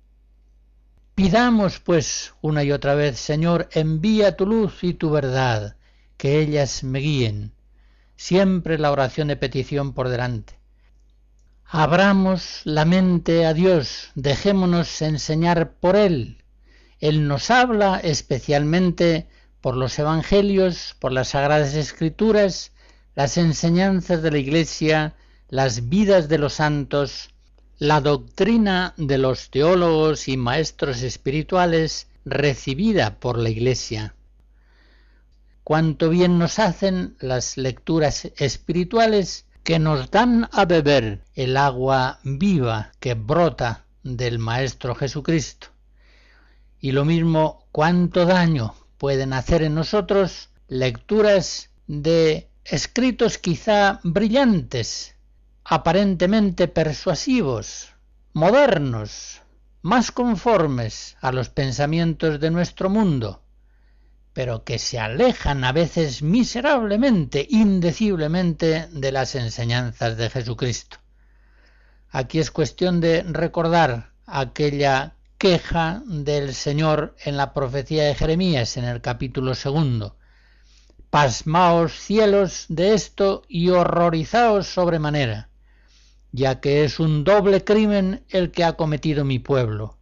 Pidamos, 1.22 1.80
pues, 1.80 2.34
una 2.42 2.64
y 2.64 2.72
otra 2.72 2.96
vez, 2.96 3.20
Señor, 3.20 3.70
envía 3.74 4.36
tu 4.36 4.48
luz 4.48 4.84
y 4.84 4.96
tu 4.96 5.12
verdad, 5.12 5.76
que 6.18 6.40
ellas 6.40 6.84
me 6.84 6.98
guíen. 6.98 7.52
Siempre 8.16 8.80
la 8.80 8.92
oración 8.92 9.28
de 9.28 9.36
petición 9.36 9.94
por 9.94 10.10
delante. 10.10 10.58
Abramos 11.64 12.62
la 12.64 12.86
mente 12.86 13.46
a 13.46 13.54
Dios, 13.54 14.10
dejémonos 14.16 15.00
enseñar 15.04 15.74
por 15.74 15.96
Él. 15.96 16.42
Él 17.00 17.28
nos 17.28 17.52
habla 17.52 18.00
especialmente 18.00 19.28
por 19.62 19.78
los 19.78 20.00
Evangelios, 20.00 20.96
por 20.98 21.12
las 21.12 21.28
Sagradas 21.28 21.76
Escrituras, 21.76 22.72
las 23.14 23.38
enseñanzas 23.38 24.24
de 24.24 24.32
la 24.32 24.40
Iglesia, 24.40 25.14
las 25.50 25.88
vidas 25.88 26.30
de 26.30 26.40
los 26.40 26.54
santos, 26.54 27.30
la 27.82 28.00
doctrina 28.00 28.94
de 28.96 29.18
los 29.18 29.50
teólogos 29.50 30.28
y 30.28 30.38
maestros 30.38 31.02
espirituales 31.02 32.08
recibida 32.26 33.20
por 33.20 33.40
la 33.40 33.50
Iglesia. 33.50 34.14
Cuánto 35.64 36.10
bien 36.10 36.38
nos 36.38 36.60
hacen 36.60 37.16
las 37.20 37.58
lecturas 37.58 38.32
espirituales 38.38 39.48
que 39.64 39.80
nos 39.80 40.12
dan 40.12 40.48
a 40.52 40.66
beber 40.66 41.24
el 41.34 41.58
agua 41.58 42.20
viva 42.24 42.92
que 43.00 43.16
brota 43.16 43.88
del 44.04 44.38
Maestro 44.38 44.94
Jesucristo. 44.94 45.70
Y 46.80 46.92
lo 46.92 47.04
mismo, 47.04 47.66
cuánto 47.72 48.28
daño 48.28 48.76
pueden 49.00 49.34
hacer 49.34 49.64
en 49.64 49.74
nosotros 49.74 50.50
lecturas 50.68 51.72
de 51.88 52.48
escritos 52.64 53.40
quizá 53.40 54.00
brillantes, 54.04 55.16
aparentemente 55.64 56.68
persuasivos, 56.68 57.94
modernos, 58.34 59.42
más 59.82 60.12
conformes 60.12 61.18
a 61.22 61.32
los 61.32 61.50
pensamientos 61.50 62.40
de 62.40 62.52
nuestro 62.52 62.90
mundo, 62.90 63.42
pero 64.34 64.64
que 64.64 64.80
se 64.80 65.00
alejan 65.00 65.64
a 65.64 65.72
veces 65.72 66.22
miserablemente, 66.22 67.46
indeciblemente 67.50 68.88
de 68.92 69.12
las 69.12 69.36
enseñanzas 69.36 70.18
de 70.18 70.30
Jesucristo. 70.30 70.98
Aquí 72.10 72.40
es 72.40 72.52
cuestión 72.52 73.02
de 73.02 73.24
recordar 73.24 74.12
aquella 74.26 75.16
queja 75.38 76.04
del 76.06 76.54
Señor 76.54 77.16
en 77.24 77.38
la 77.38 77.54
profecía 77.54 78.04
de 78.04 78.16
Jeremías 78.16 78.78
en 78.78 78.86
el 78.86 79.02
capítulo 79.02 79.56
segundo. 79.56 80.18
Pasmaos 81.10 81.94
cielos 81.94 82.66
de 82.70 82.94
esto 82.94 83.44
y 83.48 83.70
horrorizaos 83.70 84.68
sobremanera, 84.68 85.50
ya 86.32 86.60
que 86.60 86.84
es 86.84 87.00
un 87.00 87.24
doble 87.24 87.64
crimen 87.64 88.24
el 88.30 88.52
que 88.52 88.64
ha 88.64 88.74
cometido 88.74 89.26
mi 89.26 89.40
pueblo. 89.40 89.98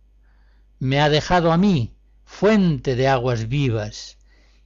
Me 0.79 1.01
ha 1.01 1.09
dejado 1.09 1.51
a 1.51 1.57
mí, 1.57 1.93
fuente 2.23 2.95
de 2.95 3.07
aguas 3.07 3.49
vivas, 3.49 4.17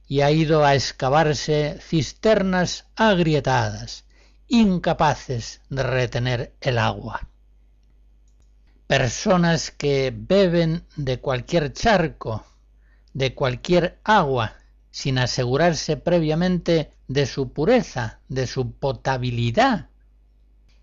y 0.06 0.20
ha 0.20 0.30
ido 0.30 0.64
a 0.64 0.74
excavarse 0.74 1.78
cisternas 1.80 2.86
agrietadas, 2.94 4.04
incapaces 4.48 5.62
de 5.70 5.82
retener 5.82 6.54
el 6.60 6.78
agua. 6.78 7.28
Personas 8.86 9.70
que 9.70 10.12
beben 10.14 10.84
de 10.96 11.18
cualquier 11.18 11.72
charco, 11.72 12.44
de 13.14 13.34
cualquier 13.34 13.98
agua, 14.04 14.56
sin 14.90 15.18
asegurarse 15.18 15.96
previamente 15.96 16.90
de 17.08 17.26
su 17.26 17.52
pureza, 17.52 18.20
de 18.28 18.46
su 18.46 18.72
potabilidad, 18.72 19.88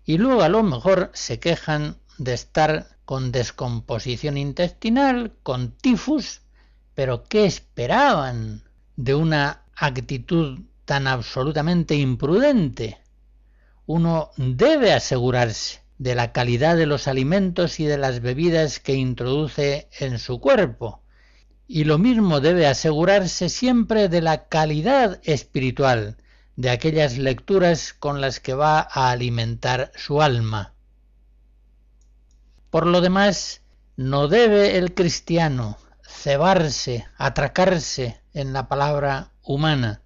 y 0.04 0.18
luego 0.18 0.42
a 0.42 0.48
lo 0.48 0.62
mejor 0.62 1.10
se 1.14 1.38
quejan 1.38 1.98
de 2.18 2.34
estar 2.34 2.96
con 3.04 3.32
descomposición 3.32 4.36
intestinal, 4.36 5.32
con 5.42 5.72
tifus, 5.72 6.42
pero 6.94 7.24
¿qué 7.24 7.44
esperaban? 7.44 8.62
de 8.96 9.14
una 9.14 9.62
actitud 9.74 10.60
tan 10.84 11.06
absolutamente 11.06 11.94
imprudente. 11.94 12.98
Uno 13.86 14.30
debe 14.36 14.92
asegurarse 14.92 15.80
de 15.98 16.14
la 16.14 16.32
calidad 16.32 16.76
de 16.76 16.86
los 16.86 17.08
alimentos 17.08 17.80
y 17.80 17.84
de 17.84 17.98
las 17.98 18.20
bebidas 18.20 18.80
que 18.80 18.94
introduce 18.94 19.88
en 19.98 20.18
su 20.18 20.40
cuerpo, 20.40 21.02
y 21.66 21.84
lo 21.84 21.98
mismo 21.98 22.40
debe 22.40 22.66
asegurarse 22.66 23.48
siempre 23.48 24.08
de 24.08 24.20
la 24.20 24.48
calidad 24.48 25.20
espiritual 25.24 26.16
de 26.56 26.70
aquellas 26.70 27.18
lecturas 27.18 27.92
con 27.92 28.20
las 28.20 28.40
que 28.40 28.54
va 28.54 28.80
a 28.80 29.10
alimentar 29.10 29.92
su 29.96 30.22
alma. 30.22 30.74
Por 32.70 32.86
lo 32.86 33.00
demás, 33.00 33.62
no 33.96 34.28
debe 34.28 34.78
el 34.78 34.94
cristiano 34.94 35.78
cebarse, 36.06 37.06
atracarse 37.16 38.20
en 38.32 38.52
la 38.52 38.68
palabra 38.68 39.32
humana. 39.42 40.02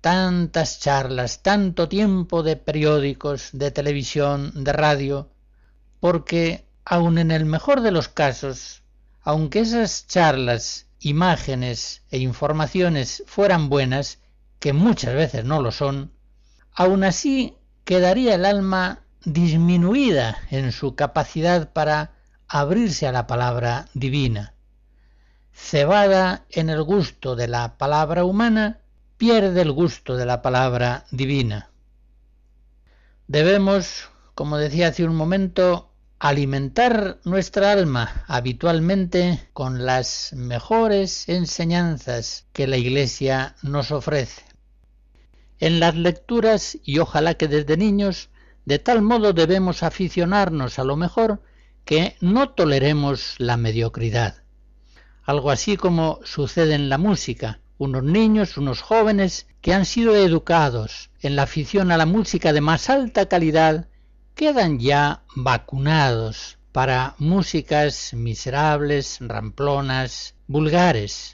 Tantas 0.00 0.80
charlas, 0.80 1.42
tanto 1.42 1.88
tiempo 1.88 2.42
de 2.42 2.56
periódicos, 2.56 3.50
de 3.52 3.70
televisión, 3.70 4.64
de 4.64 4.72
radio, 4.72 5.30
porque 6.00 6.66
aun 6.84 7.18
en 7.18 7.30
el 7.30 7.46
mejor 7.46 7.80
de 7.80 7.90
los 7.90 8.08
casos, 8.08 8.82
aunque 9.22 9.60
esas 9.60 10.06
charlas, 10.06 10.86
imágenes 11.00 12.02
e 12.10 12.18
informaciones 12.18 13.22
fueran 13.26 13.68
buenas, 13.68 14.18
que 14.64 14.72
muchas 14.72 15.14
veces 15.14 15.44
no 15.44 15.60
lo 15.60 15.72
son, 15.72 16.10
aun 16.72 17.04
así 17.04 17.58
quedaría 17.84 18.34
el 18.34 18.46
alma 18.46 19.04
disminuida 19.22 20.38
en 20.50 20.72
su 20.72 20.94
capacidad 20.94 21.70
para 21.74 22.12
abrirse 22.48 23.06
a 23.06 23.12
la 23.12 23.26
palabra 23.26 23.90
divina 23.92 24.54
cebada 25.52 26.46
en 26.48 26.70
el 26.70 26.82
gusto 26.82 27.36
de 27.36 27.46
la 27.46 27.76
palabra 27.76 28.24
humana, 28.24 28.80
pierde 29.18 29.60
el 29.60 29.70
gusto 29.70 30.16
de 30.16 30.24
la 30.24 30.40
palabra 30.40 31.04
divina. 31.10 31.68
Debemos, 33.28 34.08
como 34.34 34.56
decía 34.56 34.88
hace 34.88 35.04
un 35.04 35.14
momento, 35.14 35.90
alimentar 36.18 37.18
nuestra 37.24 37.72
alma 37.72 38.24
habitualmente 38.28 39.46
con 39.52 39.84
las 39.84 40.32
mejores 40.32 41.28
enseñanzas 41.28 42.46
que 42.54 42.66
la 42.66 42.78
Iglesia 42.78 43.56
nos 43.62 43.90
ofrece. 43.90 44.53
En 45.66 45.80
las 45.80 45.94
lecturas, 45.94 46.78
y 46.84 46.98
ojalá 46.98 47.34
que 47.34 47.48
desde 47.48 47.76
niños, 47.76 48.30
de 48.64 48.78
tal 48.78 49.02
modo 49.02 49.32
debemos 49.32 49.82
aficionarnos 49.82 50.78
a 50.78 50.84
lo 50.84 50.96
mejor 50.96 51.42
que 51.84 52.16
no 52.20 52.50
toleremos 52.50 53.34
la 53.38 53.56
mediocridad 53.56 54.44
algo 55.24 55.50
así 55.50 55.76
como 55.76 56.20
sucede 56.24 56.74
en 56.74 56.88
la 56.88 56.98
música. 56.98 57.60
Unos 57.78 58.04
niños, 58.04 58.56
unos 58.56 58.82
jóvenes 58.82 59.46
que 59.60 59.74
han 59.74 59.84
sido 59.84 60.14
educados 60.14 61.10
en 61.20 61.34
la 61.34 61.42
afición 61.42 61.90
a 61.90 61.96
la 61.96 62.06
música 62.06 62.52
de 62.52 62.60
más 62.60 62.88
alta 62.90 63.26
calidad, 63.26 63.88
quedan 64.34 64.78
ya 64.78 65.22
vacunados 65.34 66.58
para 66.72 67.14
músicas 67.18 68.12
miserables, 68.14 69.18
ramplonas, 69.20 70.34
vulgares. 70.46 71.33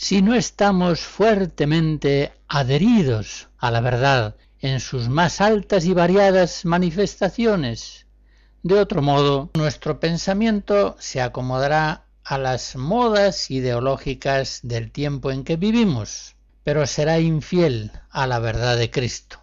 Si 0.00 0.22
no 0.22 0.36
estamos 0.36 1.00
fuertemente 1.00 2.32
adheridos 2.46 3.48
a 3.58 3.72
la 3.72 3.80
verdad 3.80 4.36
en 4.60 4.78
sus 4.78 5.08
más 5.08 5.40
altas 5.40 5.86
y 5.86 5.92
variadas 5.92 6.64
manifestaciones, 6.64 8.06
de 8.62 8.78
otro 8.78 9.02
modo 9.02 9.50
nuestro 9.54 9.98
pensamiento 9.98 10.94
se 11.00 11.20
acomodará 11.20 12.04
a 12.22 12.38
las 12.38 12.76
modas 12.76 13.50
ideológicas 13.50 14.60
del 14.62 14.92
tiempo 14.92 15.32
en 15.32 15.42
que 15.42 15.56
vivimos, 15.56 16.36
pero 16.62 16.86
será 16.86 17.18
infiel 17.18 17.90
a 18.10 18.28
la 18.28 18.38
verdad 18.38 18.76
de 18.76 18.92
Cristo. 18.92 19.40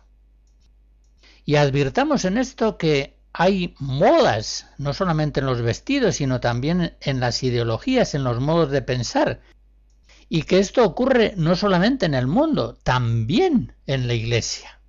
Y 1.44 1.58
advirtamos 1.58 2.24
en 2.24 2.38
esto 2.38 2.78
que 2.78 3.18
hay 3.34 3.76
modas, 3.78 4.68
no 4.78 4.94
solamente 4.94 5.42
en 5.42 5.48
los 5.48 5.62
vestidos, 5.62 6.16
sino 6.16 6.40
también 6.40 6.96
en 7.02 7.20
las 7.20 7.44
ideologías, 7.44 8.16
en 8.16 8.24
los 8.24 8.40
modos 8.40 8.72
de 8.72 8.82
pensar, 8.82 9.42
y 10.30 10.44
que 10.44 10.60
esto 10.60 10.84
ocurre 10.84 11.34
no 11.38 11.56
solamente 11.56 12.06
en 12.06 12.14
el 12.14 12.28
mundo, 12.28 12.78
también 12.84 13.74
en 13.86 14.08
la 14.08 14.14
Iglesia. 14.14 14.80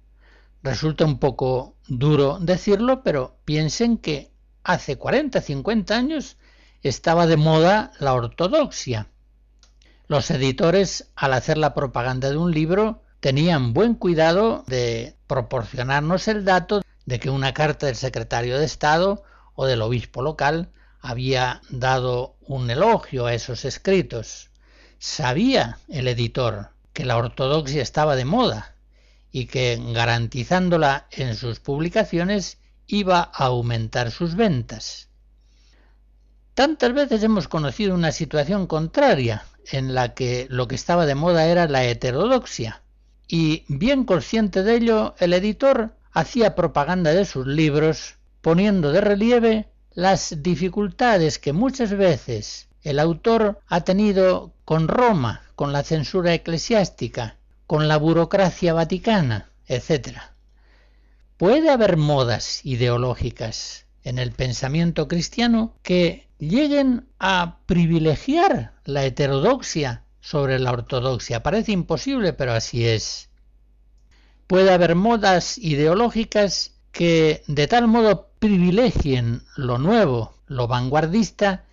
Resulta 0.63 1.05
un 1.05 1.19
poco 1.19 1.77
duro 1.87 2.39
decirlo, 2.41 3.03
pero 3.03 3.37
piensen 3.45 3.99
que 3.99 4.31
hace 4.65 4.97
40, 4.97 5.41
50 5.41 5.97
años 5.97 6.37
estaba 6.83 7.27
de 7.27 7.37
moda 7.37 7.93
la 7.99 8.15
ortodoxia. 8.15 9.09
Los 10.09 10.31
editores, 10.31 11.11
al 11.17 11.33
hacer 11.33 11.59
la 11.59 11.75
propaganda 11.75 12.31
de 12.31 12.37
un 12.37 12.53
libro, 12.53 13.03
tenían 13.21 13.73
buen 13.73 13.95
cuidado 13.95 14.65
de 14.67 15.17
proporcionarnos 15.27 16.29
el 16.29 16.45
dato 16.45 16.83
de 17.05 17.21
que 17.21 17.31
una 17.31 17.55
carta 17.55 17.87
del 17.87 17.97
secretario 17.97 18.59
de 18.59 18.65
Estado 18.65 19.23
o 19.55 19.67
del 19.67 19.83
obispo 19.83 20.23
local 20.23 20.71
había 21.01 21.61
dado 21.71 22.37
un 22.41 22.71
elogio 22.71 23.27
a 23.27 23.35
esos 23.35 23.65
escritos. 23.65 24.51
Sabía 24.99 25.79
el 25.89 26.09
editor 26.09 26.71
que 26.93 27.05
la 27.05 27.17
ortodoxia 27.17 27.83
estaba 27.83 28.17
de 28.17 28.25
moda 28.25 28.75
y 29.31 29.47
que 29.47 29.79
garantizándola 29.93 31.07
en 31.11 31.35
sus 31.37 31.61
publicaciones 31.61 32.59
iba 32.87 33.21
a 33.21 33.47
aumentar 33.47 34.11
sus 34.11 34.35
ventas. 34.35 35.09
Tantas 36.55 36.95
veces 36.95 37.23
hemos 37.23 37.49
conocido 37.49 37.95
una 37.95 38.13
situación 38.13 38.67
contraria, 38.67 39.45
en 39.71 39.95
la 39.95 40.15
que 40.15 40.47
lo 40.49 40.69
que 40.69 40.75
estaba 40.77 41.05
de 41.05 41.15
moda 41.15 41.47
era 41.47 41.69
la 41.69 41.85
heterodoxia, 41.85 42.83
y 43.29 43.65
bien 43.69 44.05
consciente 44.05 44.63
de 44.63 44.77
ello, 44.77 45.15
el 45.19 45.35
editor 45.35 45.97
hacía 46.13 46.55
propaganda 46.55 47.13
de 47.13 47.25
sus 47.25 47.47
libros, 47.47 48.15
poniendo 48.41 48.93
de 48.93 49.03
relieve 49.03 49.69
las 49.93 50.43
dificultades 50.43 51.39
que 51.39 51.53
muchas 51.53 51.91
veces 51.91 52.69
el 52.87 53.01
autor 53.01 53.59
ha 53.67 53.81
tenido 53.81 54.53
con 54.65 54.87
Roma, 54.87 55.43
con 55.57 55.73
la 55.73 55.83
censura 55.83 56.35
eclesiástica, 56.35 57.37
con 57.67 57.89
la 57.89 57.97
burocracia 57.97 58.75
vaticana, 58.75 59.51
etc. 59.67 60.19
Puede 61.37 61.69
haber 61.69 61.97
modas 61.97 62.65
ideológicas 62.65 63.87
en 64.05 64.21
el 64.21 64.31
pensamiento 64.31 65.09
cristiano 65.09 65.75
que 65.83 66.29
lleguen 66.39 67.09
a 67.19 67.59
privilegiar 67.67 68.75
la 68.85 69.05
heterodoxia 69.05 70.05
sobre 70.21 70.61
la 70.61 70.71
ortodoxia. 70.71 71.43
Parece 71.43 71.73
imposible, 71.73 72.35
pero 72.35 72.53
así 72.53 72.87
es. 72.87 73.31
Puede 74.47 74.73
haber 74.73 74.95
modas 74.95 75.59
ideológicas 75.59 76.77
que 76.93 77.43
de 77.49 77.67
tal 77.67 77.89
modo 77.89 78.31
privilegien 78.39 79.43
lo 79.57 79.79
nuevo, 79.79 80.37
lo 80.47 80.69
vanguardista, 80.69 81.66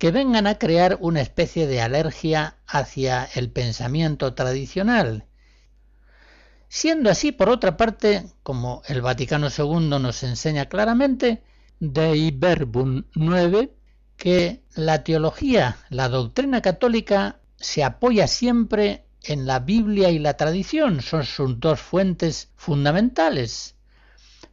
que 0.00 0.10
vengan 0.12 0.46
a 0.46 0.58
crear 0.58 0.96
una 1.02 1.20
especie 1.20 1.66
de 1.66 1.82
alergia 1.82 2.56
hacia 2.66 3.28
el 3.34 3.52
pensamiento 3.52 4.32
tradicional. 4.32 5.26
Siendo 6.68 7.10
así, 7.10 7.32
por 7.32 7.50
otra 7.50 7.76
parte, 7.76 8.24
como 8.42 8.80
el 8.86 9.02
Vaticano 9.02 9.48
II 9.48 9.98
nos 10.00 10.22
enseña 10.22 10.70
claramente, 10.70 11.42
Dei 11.80 12.30
Verbum 12.30 13.04
9 13.14 13.74
que 14.16 14.62
la 14.74 15.04
teología, 15.04 15.76
la 15.90 16.08
doctrina 16.08 16.62
católica, 16.62 17.40
se 17.56 17.84
apoya 17.84 18.26
siempre 18.26 19.04
en 19.22 19.44
la 19.46 19.58
Biblia 19.58 20.08
y 20.08 20.18
la 20.18 20.38
tradición, 20.38 21.02
son 21.02 21.24
sus 21.24 21.60
dos 21.60 21.78
fuentes 21.78 22.48
fundamentales. 22.56 23.76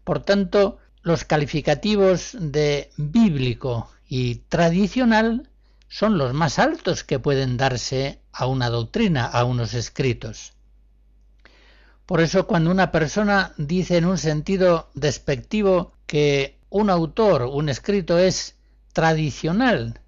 Por 0.04 0.20
tanto, 0.26 0.80
los 1.04 1.24
calificativos 1.24 2.36
de 2.38 2.90
bíblico 2.98 3.90
y 4.08 4.36
tradicional 4.50 5.50
son 5.90 6.18
los 6.18 6.34
más 6.34 6.60
altos 6.60 7.04
que 7.04 7.20
pueden 7.20 7.58
darse 7.58 8.20
a 8.32 8.46
una 8.46 8.70
doctrina, 8.70 9.26
a 9.26 9.44
unos 9.44 9.74
escritos. 9.74 10.54
Por 12.06 12.22
eso 12.22 12.48
cuando 12.48 12.72
una 12.72 12.92
persona 12.92 13.54
dice 13.58 13.98
en 13.98 14.06
un 14.06 14.18
sentido 14.18 14.90
despectivo 14.94 15.94
que 16.06 16.58
un 16.70 16.90
autor, 16.90 17.44
un 17.44 17.70
escrito 17.70 18.18
es 18.18 18.56
tradicional, 18.94 20.02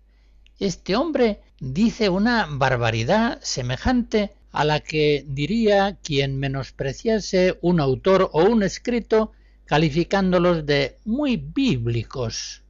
este 0.60 0.96
hombre 0.96 1.42
dice 1.60 2.10
una 2.10 2.48
barbaridad 2.50 3.40
semejante 3.42 4.34
a 4.52 4.66
la 4.66 4.80
que 4.80 5.26
diría 5.28 5.98
quien 6.04 6.40
menospreciase 6.40 7.58
un 7.62 7.80
autor 7.80 8.30
o 8.34 8.44
un 8.44 8.64
escrito 8.64 9.32
calificándolos 9.66 10.66
de 10.66 10.98
muy 11.06 11.38
bíblicos. 11.38 12.64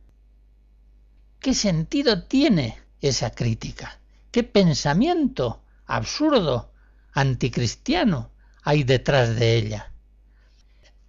¿Qué 1.39 1.53
sentido 1.53 2.23
tiene 2.23 2.77
esa 2.99 3.31
crítica? 3.31 3.99
¿Qué 4.29 4.43
pensamiento 4.43 5.61
absurdo, 5.85 6.73
anticristiano 7.13 8.31
hay 8.61 8.83
detrás 8.83 9.39
de 9.39 9.55
ella? 9.55 9.93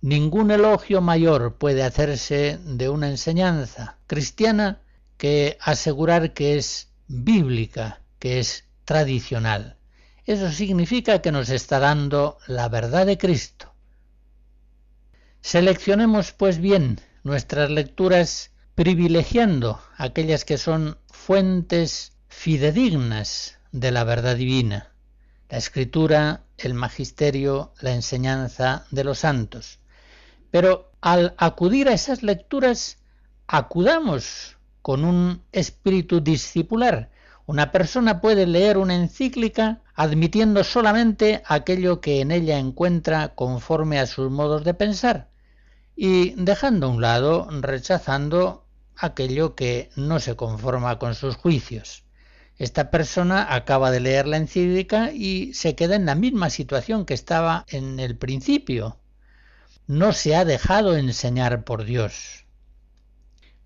Ningún 0.03 0.53
elogio 0.53 1.01
mayor 1.01 1.57
puede 1.57 1.83
hacerse 1.83 2.59
de 2.64 2.89
una 2.89 3.09
enseñanza 3.09 3.99
cristiana 4.07 4.81
que 5.18 5.59
asegurar 5.61 6.33
que 6.33 6.57
es 6.57 6.89
bíblica, 7.09 8.01
que 8.20 8.39
es 8.39 8.64
tradicional. 8.85 9.76
Eso 10.26 10.53
significa 10.53 11.20
que 11.20 11.33
nos 11.33 11.51
está 11.51 11.81
dando 11.81 12.39
la 12.47 12.68
verdad 12.68 13.05
de 13.05 13.18
Cristo. 13.18 13.74
Seleccionemos 15.41 16.33
pues 16.33 16.59
bien 16.61 17.01
nuestras 17.24 17.68
lecturas 17.68 18.49
privilegiando 18.75 19.81
aquellas 19.97 20.45
que 20.45 20.59
son 20.59 20.99
fuentes 21.09 22.12
fidedignas 22.29 23.59
de 23.73 23.91
la 23.91 24.05
verdad 24.05 24.37
divina, 24.37 24.93
la 25.49 25.59
escritura, 25.59 26.45
el 26.59 26.75
magisterio, 26.75 27.73
la 27.81 27.93
enseñanza 27.93 28.87
de 28.91 29.05
los 29.05 29.21
santos. 29.21 29.81
Pero 30.51 30.93
al 31.01 31.35
acudir 31.39 31.89
a 31.89 31.93
esas 31.93 32.23
lecturas, 32.23 32.99
acudamos 33.47 34.57
con 34.83 35.05
un 35.05 35.43
espíritu 35.53 36.21
discipular. 36.21 37.11
Una 37.47 37.73
persona 37.73 38.21
puede 38.21 38.47
leer 38.47 38.79
una 38.79 38.95
encíclica 38.95 39.81
admitiendo 39.95 40.64
solamente 40.64 41.43
aquello 41.47 42.01
que 42.01 42.21
en 42.21 42.31
ella 42.31 42.59
encuentra 42.59 43.35
conforme 43.35 43.99
a 43.99 44.07
sus 44.07 44.31
modos 44.31 44.64
de 44.64 44.75
pensar 44.75 45.30
y 46.03 46.30
dejando 46.34 46.86
a 46.86 46.88
un 46.88 47.03
lado, 47.03 47.46
rechazando 47.61 48.64
aquello 48.96 49.55
que 49.55 49.90
no 49.96 50.18
se 50.18 50.34
conforma 50.34 50.98
con 50.98 51.14
sus 51.14 51.36
juicios. 51.36 52.05
Esta 52.57 52.90
persona 52.90 53.55
acaba 53.55 53.90
de 53.90 54.01
leer 54.01 54.26
la 54.26 54.38
encíclica 54.38 55.12
y 55.12 55.53
se 55.53 55.74
queda 55.74 55.96
en 55.96 56.07
la 56.07 56.14
misma 56.14 56.48
situación 56.48 57.05
que 57.05 57.12
estaba 57.12 57.66
en 57.68 58.01
el 58.01 58.16
principio. 58.16 58.98
No 59.86 60.14
se 60.14 60.34
ha 60.34 60.46
dejado 60.46 60.96
enseñar 60.96 61.64
por 61.64 61.84
Dios. 61.84 62.46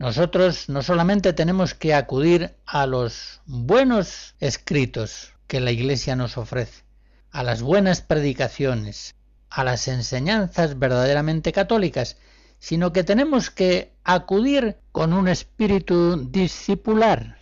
Nosotros 0.00 0.68
no 0.68 0.82
solamente 0.82 1.34
tenemos 1.34 1.74
que 1.74 1.94
acudir 1.94 2.56
a 2.66 2.88
los 2.88 3.42
buenos 3.46 4.34
escritos 4.40 5.34
que 5.46 5.60
la 5.60 5.70
Iglesia 5.70 6.16
nos 6.16 6.36
ofrece, 6.36 6.82
a 7.30 7.44
las 7.44 7.62
buenas 7.62 8.00
predicaciones, 8.00 9.14
a 9.54 9.62
las 9.62 9.86
enseñanzas 9.86 10.80
verdaderamente 10.80 11.52
católicas, 11.52 12.16
sino 12.58 12.92
que 12.92 13.04
tenemos 13.04 13.50
que 13.50 13.92
acudir 14.02 14.78
con 14.90 15.12
un 15.12 15.28
espíritu 15.28 16.28
discipular, 16.28 17.38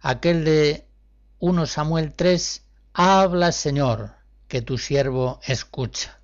aquel 0.00 0.44
de 0.44 0.88
1 1.38 1.66
Samuel 1.66 2.14
3, 2.14 2.64
habla 2.94 3.52
Señor, 3.52 4.16
que 4.48 4.60
tu 4.60 4.76
siervo 4.76 5.38
escucha. 5.46 6.18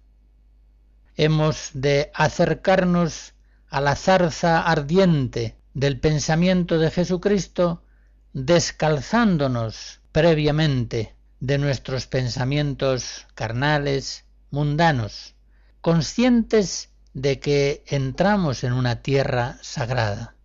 Hemos 1.15 1.71
de 1.73 2.11
acercarnos 2.15 3.35
a 3.69 3.81
la 3.81 3.95
zarza 3.95 4.63
ardiente 4.63 5.57
del 5.73 6.01
pensamiento 6.01 6.79
de 6.79 6.91
Jesucristo, 6.91 7.85
descalzándonos 8.33 10.01
previamente 10.11 11.15
de 11.39 11.59
nuestros 11.59 12.09
pensamientos 12.09 13.29
carnales, 13.35 14.25
mundanos, 14.53 15.35
conscientes 15.81 16.91
de 17.15 17.41
que 17.41 17.83
entramos 17.89 18.63
en 18.63 18.73
una 18.75 19.03
tierra 19.03 19.59
sagrada. 19.63 20.37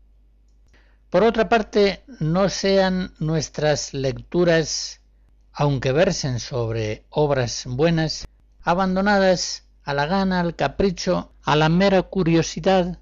Por 1.11 1.23
otra 1.23 1.47
parte, 1.49 2.03
no 2.19 2.49
sean 2.49 3.13
nuestras 3.19 3.93
lecturas, 3.93 5.01
aunque 5.53 5.91
versen 5.91 6.39
sobre 6.39 7.05
obras 7.09 7.65
buenas, 7.67 8.27
abandonadas 8.61 9.63
a 9.83 9.93
la 9.93 10.05
gana, 10.05 10.39
al 10.39 10.55
capricho, 10.55 11.31
a 11.43 11.55
la 11.55 11.69
mera 11.69 12.01
curiosidad, 12.01 12.99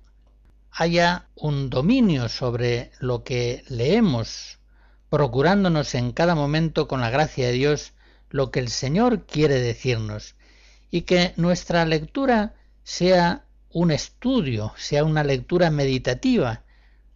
haya 0.72 1.30
un 1.36 1.70
dominio 1.70 2.30
sobre 2.30 2.92
lo 3.00 3.24
que 3.24 3.64
leemos, 3.70 4.60
procurándonos 5.10 5.96
en 5.96 6.12
cada 6.12 6.36
momento 6.36 6.88
con 6.88 7.00
la 7.00 7.10
gracia 7.10 7.48
de 7.48 7.54
Dios 7.54 7.94
lo 8.30 8.52
que 8.52 8.60
el 8.60 8.70
Señor 8.70 9.26
quiere 9.26 9.62
decirnos, 9.62 10.36
y 10.92 11.02
que 11.02 11.34
nuestra 11.38 11.86
lectura 11.86 12.56
sea 12.84 13.46
un 13.72 13.92
estudio, 13.92 14.74
sea 14.78 15.04
una 15.04 15.24
lectura 15.24 15.70
meditativa, 15.70 16.64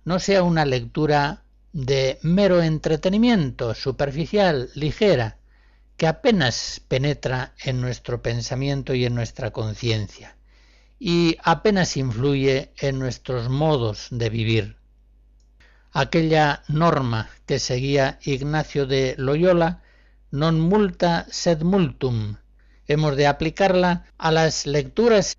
no 0.04 0.20
sea 0.20 0.44
una 0.44 0.66
lectura 0.66 1.44
de 1.72 2.20
mero 2.22 2.62
entretenimiento, 2.62 3.74
superficial, 3.76 4.70
ligera, 4.76 5.38
que 5.98 6.08
apenas 6.08 6.82
penetra 6.88 7.54
en 7.64 7.82
nuestro 7.82 8.22
pensamiento 8.22 8.94
y 8.94 9.06
en 9.06 9.16
nuestra 9.16 9.52
conciencia, 9.52 10.36
y 10.98 11.38
apenas 11.44 11.98
influye 11.98 12.74
en 12.80 13.00
nuestros 13.00 13.50
modos 13.50 14.08
de 14.10 14.30
vivir. 14.30 14.78
Aquella 15.92 16.64
norma 16.68 17.30
que 17.46 17.60
seguía 17.60 18.20
Ignacio 18.24 18.86
de 18.86 19.16
Loyola, 19.18 19.84
non 20.32 20.62
multa 20.62 21.26
sed 21.34 21.66
multum, 21.66 22.38
hemos 22.90 23.16
de 23.16 23.28
aplicarla 23.28 24.06
a 24.18 24.32
las 24.32 24.66
lecturas. 24.66 25.38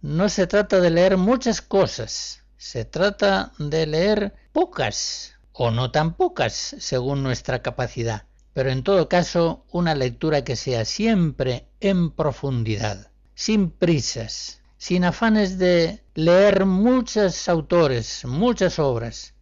No 0.00 0.28
se 0.28 0.46
trata 0.46 0.80
de 0.80 0.90
leer 0.90 1.16
muchas 1.16 1.60
cosas, 1.60 2.44
se 2.56 2.84
trata 2.84 3.52
de 3.58 3.86
leer 3.86 4.34
pocas 4.52 5.34
o 5.52 5.70
no 5.70 5.90
tan 5.90 6.14
pocas 6.14 6.76
según 6.78 7.22
nuestra 7.22 7.62
capacidad, 7.62 8.24
pero 8.54 8.70
en 8.70 8.82
todo 8.82 9.08
caso 9.08 9.64
una 9.70 9.94
lectura 9.94 10.44
que 10.44 10.56
sea 10.56 10.84
siempre 10.84 11.66
en 11.80 12.10
profundidad, 12.10 13.10
sin 13.34 13.70
prisas, 13.70 14.62
sin 14.78 15.04
afanes 15.04 15.58
de 15.58 16.02
leer 16.14 16.64
muchos 16.64 17.48
autores, 17.48 18.24
muchas 18.24 18.78
obras, 18.78 19.34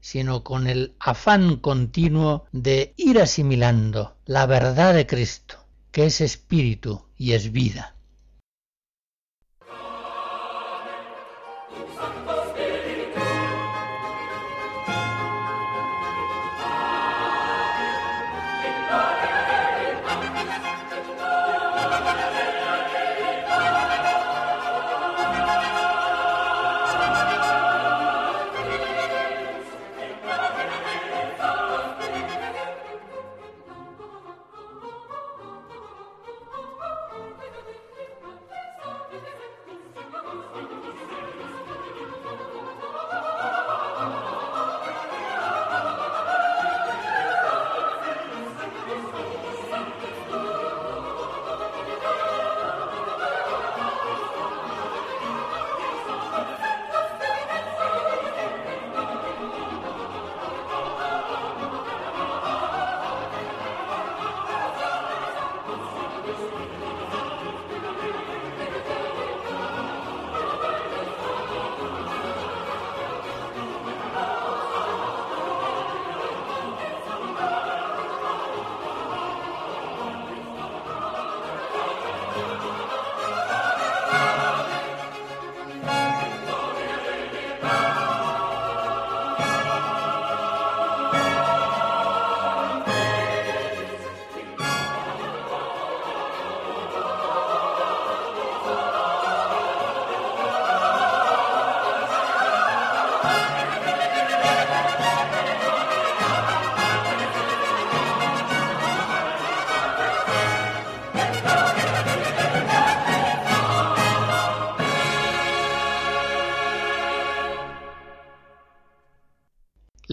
sino 0.00 0.44
con 0.44 0.66
el 0.66 0.94
afán 1.00 1.56
continuo 1.56 2.44
de 2.52 2.92
ir 2.96 3.20
asimilando 3.20 4.16
la 4.26 4.46
verdad 4.46 4.94
de 4.94 5.06
Cristo, 5.06 5.61
que 5.92 6.06
es 6.06 6.20
espíritu 6.20 7.04
y 7.16 7.32
es 7.32 7.52
vida. 7.52 7.94